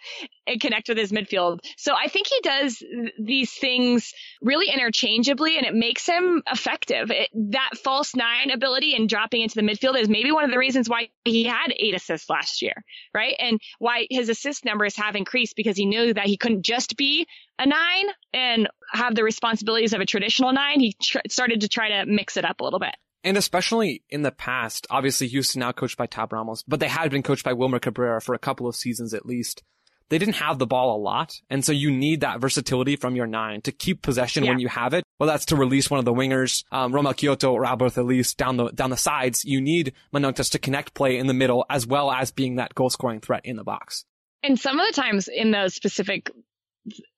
[0.45, 1.59] and connect with his midfield.
[1.77, 2.83] So I think he does
[3.17, 7.09] these things really interchangeably and it makes him effective.
[7.11, 10.57] It, that false nine ability and dropping into the midfield is maybe one of the
[10.57, 13.35] reasons why he had eight assists last year, right?
[13.39, 17.27] And why his assist numbers have increased because he knew that he couldn't just be
[17.59, 20.79] a nine and have the responsibilities of a traditional nine.
[20.79, 22.95] He tr- started to try to mix it up a little bit.
[23.23, 27.09] And especially in the past, obviously Houston now coached by Tab Ramos, but they had
[27.09, 29.63] been coached by Wilmer Cabrera for a couple of seasons at least.
[30.09, 31.39] They didn't have the ball a lot.
[31.49, 34.51] And so you need that versatility from your nine to keep possession Yeah.
[34.51, 35.03] when you have it.
[35.19, 38.57] Well, that's to release one of the wingers, um, Romell Quioto or Alberth Elis down
[38.57, 39.43] the, down the sides.
[39.45, 42.89] You need Manotas to connect play in the middle as well as being that goal
[42.89, 44.05] scoring threat in the box.
[44.43, 46.29] And some of the times in those specific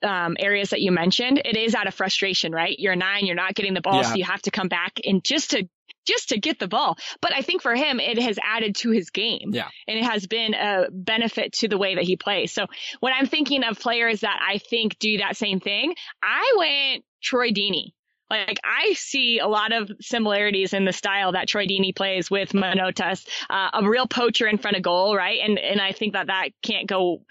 [0.04, 2.76] um, areas that you mentioned, it is out of frustration, right?
[2.78, 4.02] You're nine, you're not getting the ball, Yeah.
[4.04, 5.68] so you have to come back and just to
[6.08, 6.98] just to get the ball.
[7.20, 9.50] But I think for him, it has added to his game.
[9.54, 9.70] Yeah.
[9.88, 12.54] And it has been a benefit to the way that he plays.
[12.54, 12.68] So
[13.00, 17.50] when I'm thinking of players that I think do that same thing, I went Troy
[17.50, 17.94] Deeney.
[18.30, 22.54] Like I see a lot of similarities in the style that Troy Deeney plays with
[22.54, 25.40] Manotas, uh, a real poacher in front of goal, right?
[25.44, 27.24] And and I think that that can't go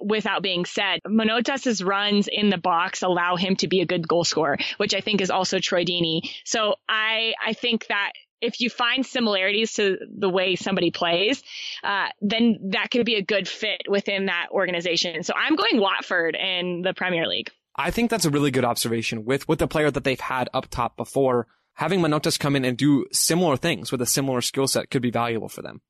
[0.00, 1.00] without being said.
[1.06, 5.00] Manotas' runs in the box allow him to be a good goal scorer, which I
[5.00, 5.82] think is also Troy.
[6.44, 11.42] So I I think that if you find similarities to the way somebody plays,
[11.82, 15.22] uh, then that could be a good fit within that organization.
[15.22, 17.50] So I'm going Watford in the Premier League.
[17.76, 20.68] I think that's a really good observation with, with the player that they've had up
[20.68, 21.46] top before.
[21.74, 25.10] Having Manotas come in and do similar things with a similar skill set could be
[25.10, 25.80] valuable for them.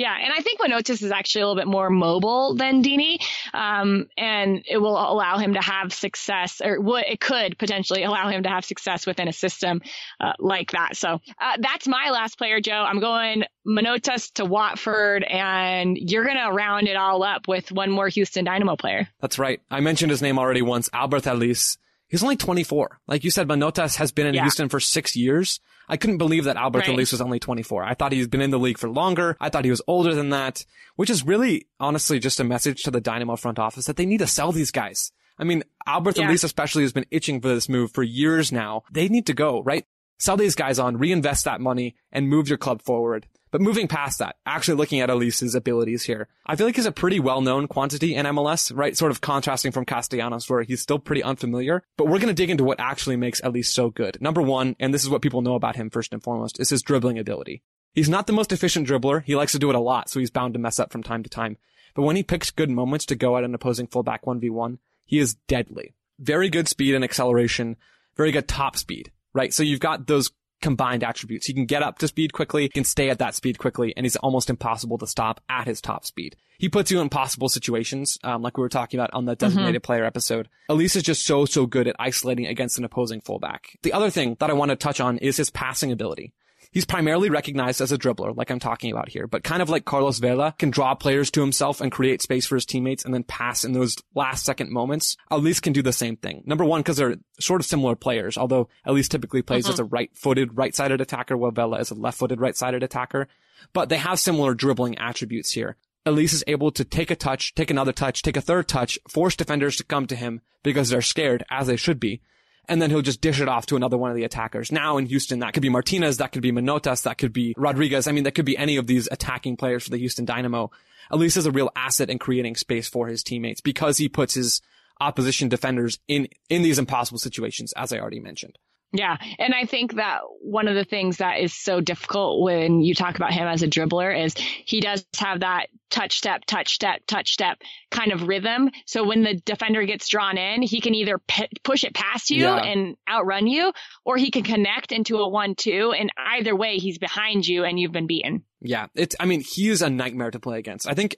[0.00, 3.18] Yeah, and I think Manotas is actually a little bit more mobile than Deeney,
[3.52, 8.30] um, and it will allow him to have success, or what it could potentially allow
[8.30, 9.82] him to have success within a system
[10.18, 10.96] uh, like that.
[10.96, 12.82] So uh, that's my last player, Joe.
[12.82, 18.08] I'm going Manotas to Watford, and you're gonna round it all up with one more
[18.08, 19.06] Houston Dynamo player.
[19.20, 19.60] That's right.
[19.70, 21.76] I mentioned his name already once, Alberth Elis.
[22.10, 23.00] He's only 24.
[23.06, 24.42] Like you said, Manotas has been in Yeah.
[24.42, 25.60] Houston for six years.
[25.88, 26.88] I couldn't believe that Alberth Right.
[26.90, 27.84] Elis was only 24.
[27.84, 29.36] I thought he'd been in the league for longer.
[29.40, 30.64] I thought he was older than that,
[30.96, 34.18] which is really, honestly, just a message to the Dynamo front office that they need
[34.18, 35.12] to sell these guys.
[35.38, 36.26] I mean, Alberth Yeah.
[36.28, 38.82] Elis especially has been itching for this move for years now.
[38.92, 39.86] They need to go, right?
[40.20, 43.26] Sell these guys on, reinvest that money, and move your club forward.
[43.50, 46.92] But moving past that, actually looking at Elis's abilities here, I feel like he's a
[46.92, 48.94] pretty well-known quantity in MLS, right?
[48.94, 51.82] Sort of contrasting from Castellanos, where he's still pretty unfamiliar.
[51.96, 54.18] But we're going to dig into what actually makes Elis so good.
[54.20, 56.82] Number one, and this is what people know about him first and foremost, is his
[56.82, 57.62] dribbling ability.
[57.94, 59.24] He's not the most efficient dribbler.
[59.24, 61.22] He likes to do it a lot, so he's bound to mess up from time
[61.22, 61.56] to time.
[61.94, 65.34] But when he picks good moments to go at an opposing fullback 1v1, he is
[65.48, 65.94] deadly.
[66.18, 67.76] Very good speed and acceleration,
[68.16, 69.52] very good top speed, right?
[69.52, 71.46] So you've got those combined attributes.
[71.46, 74.16] He can get up to speed quickly, can stay at that speed quickly, and he's
[74.16, 76.36] almost impossible to stop at his top speed.
[76.58, 79.82] He puts you in impossible situations, um, like we were talking about on the designated
[79.82, 80.48] player episode.
[80.68, 83.78] Elis is just so, so good at isolating against an opposing fullback.
[83.82, 86.34] The other thing that I want to touch on is his passing ability.
[86.72, 89.84] He's primarily recognized as a dribbler, like I'm talking about here, but kind of like
[89.84, 93.24] Carlos Vela can draw players to himself and create space for his teammates and then
[93.24, 95.16] pass in those last second moments.
[95.32, 96.44] Elis can do the same thing.
[96.46, 99.72] Number one, because they're sort of similar players, although Elis typically plays mm-hmm.
[99.72, 103.26] as a right-footed, right-sided attacker, while Vela is a left-footed, right-sided attacker.
[103.72, 105.76] But they have similar dribbling attributes here.
[106.06, 109.34] Elis is able to take a touch, take another touch, take a third touch, force
[109.34, 112.22] defenders to come to him because they're scared, as they should be,
[112.70, 114.70] and then he'll just dish it off to another one of the attackers.
[114.70, 118.06] Now in Houston, that could be Martinez, that could be Manotas, that could be Rodriguez.
[118.06, 120.70] I mean, that could be any of these attacking players for the Houston Dynamo.
[121.12, 124.62] Elis is a real asset in creating space for his teammates because he puts his
[125.00, 128.56] opposition defenders in, in these impossible situations, as I already mentioned.
[128.92, 129.16] Yeah.
[129.38, 133.14] And I think that one of the things that is so difficult when you talk
[133.14, 137.32] about him as a dribbler is he does have that touch step, touch step, touch
[137.32, 138.70] step kind of rhythm.
[138.86, 142.42] So when the defender gets drawn in, he can either p- push it past you
[142.42, 142.56] yeah.
[142.56, 143.72] and outrun you,
[144.04, 145.92] or he can connect into a one two.
[145.96, 148.42] And either way, he's behind you and you've been beaten.
[148.60, 148.86] Yeah.
[148.96, 150.88] It's, I mean, he is a nightmare to play against.
[150.88, 151.16] I think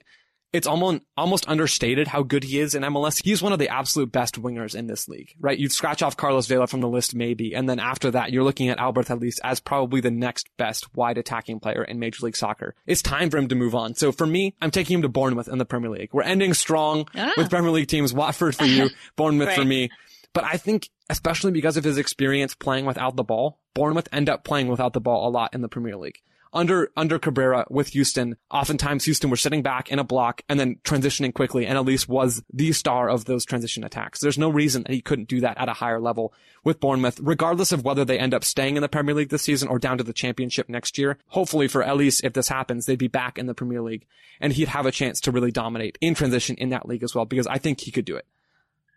[0.52, 3.22] it's almost almost understated how good he is in MLS.
[3.24, 5.58] He's one of the absolute best wingers in this league, right?
[5.58, 8.68] You'd scratch off Carlos Vela from the list maybe, and then after that, you're looking
[8.68, 12.74] at Alberth Elis as probably the next best wide attacking player in Major League Soccer.
[12.86, 13.94] It's time for him to move on.
[13.94, 16.10] So for me, I'm taking him to Bournemouth in the Premier League.
[16.12, 17.32] We're ending strong ah.
[17.36, 18.12] with Premier League teams.
[18.12, 19.56] Watford for you, Bournemouth right.
[19.56, 19.90] for me.
[20.34, 24.44] But I think, especially because of his experience playing without the ball, Bournemouth end up
[24.44, 26.20] playing without the ball a lot in the Premier League
[26.52, 30.76] under under Cabrera with Houston, oftentimes Houston were sitting back in a block and then
[30.84, 34.20] transitioning quickly, and Elis was the star of those transition attacks.
[34.20, 36.32] There's no reason that he couldn't do that at a higher level
[36.64, 39.68] with Bournemouth, regardless of whether they end up staying in the Premier League this season
[39.68, 41.18] or down to the Championship next year.
[41.28, 44.06] Hopefully for Elis, if this happens, they'd be back in the Premier League,
[44.40, 47.24] and he'd have a chance to really dominate in transition in that league as well,
[47.24, 48.26] because I think he could do it.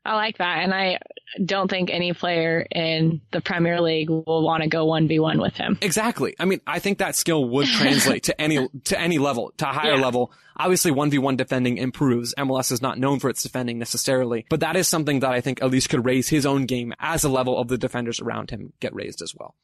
[0.05, 0.59] I like that.
[0.59, 0.99] And I
[1.43, 5.77] don't think any player in the Premier League will want to go 1v1 with him.
[5.81, 6.35] Exactly.
[6.39, 9.73] I mean, I think that skill would translate to any, to any level, to a
[9.73, 10.01] higher yeah.
[10.01, 10.31] level.
[10.57, 12.33] Obviously, 1v1 defending improves.
[12.37, 15.61] MLS is not known for its defending necessarily, but that is something that I think
[15.61, 18.93] Elis could raise his own game as the level of the defenders around him get
[18.95, 19.55] raised as well.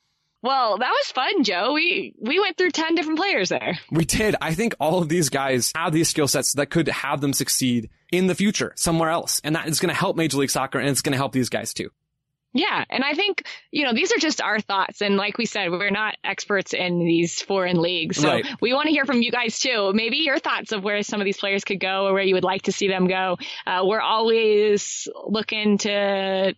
[0.43, 1.73] Well, that was fun, Joe.
[1.73, 3.77] We we went through 10 different players there.
[3.91, 4.35] We did.
[4.41, 7.89] I think all of these guys have these skill sets that could have them succeed
[8.11, 9.39] in the future somewhere else.
[9.43, 11.49] And that is going to help Major League Soccer and it's going to help these
[11.49, 11.91] guys too.
[12.53, 12.83] Yeah.
[12.89, 15.01] And I think, you know, these are just our thoughts.
[15.01, 18.17] And like we said, we're not experts in these foreign leagues.
[18.17, 18.45] So right.
[18.59, 19.91] we want to hear from you guys too.
[19.93, 22.43] Maybe your thoughts of where some of these players could go or where you would
[22.43, 23.37] like to see them go.
[23.65, 26.53] Uh, we're always looking to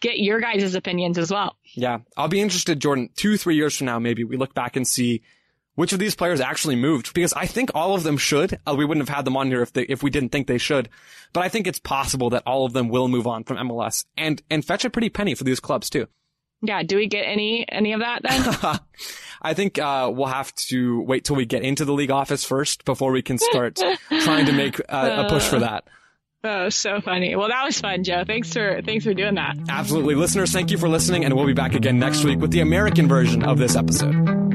[0.00, 1.56] get your guys' opinions as well.
[1.74, 1.98] Yeah.
[2.16, 5.22] I'll be interested, Jordan, two, three years from now, maybe we look back and see
[5.74, 8.58] which of these players actually moved because I think all of them should.
[8.66, 10.58] Uh, we wouldn't have had them on here if they, if we didn't think they
[10.58, 10.88] should.
[11.32, 14.42] But I think it's possible that all of them will move on from MLS and,
[14.50, 16.08] and fetch a pretty penny for these clubs too.
[16.62, 16.82] Yeah.
[16.82, 18.80] Do we get any, any of that then?
[19.42, 22.86] I think, uh, we'll have to wait till we get into the league office first
[22.86, 23.78] before we can start
[24.22, 25.84] trying to make uh, a push for that.
[26.48, 27.34] Oh, so funny.
[27.34, 28.22] Well, that was fun, Joe.
[28.24, 29.56] Thanks for thanks for doing that.
[29.68, 30.14] Absolutely.
[30.14, 33.08] Listeners, thank you for listening and we'll be back again next week with the American
[33.08, 34.45] version of this episode.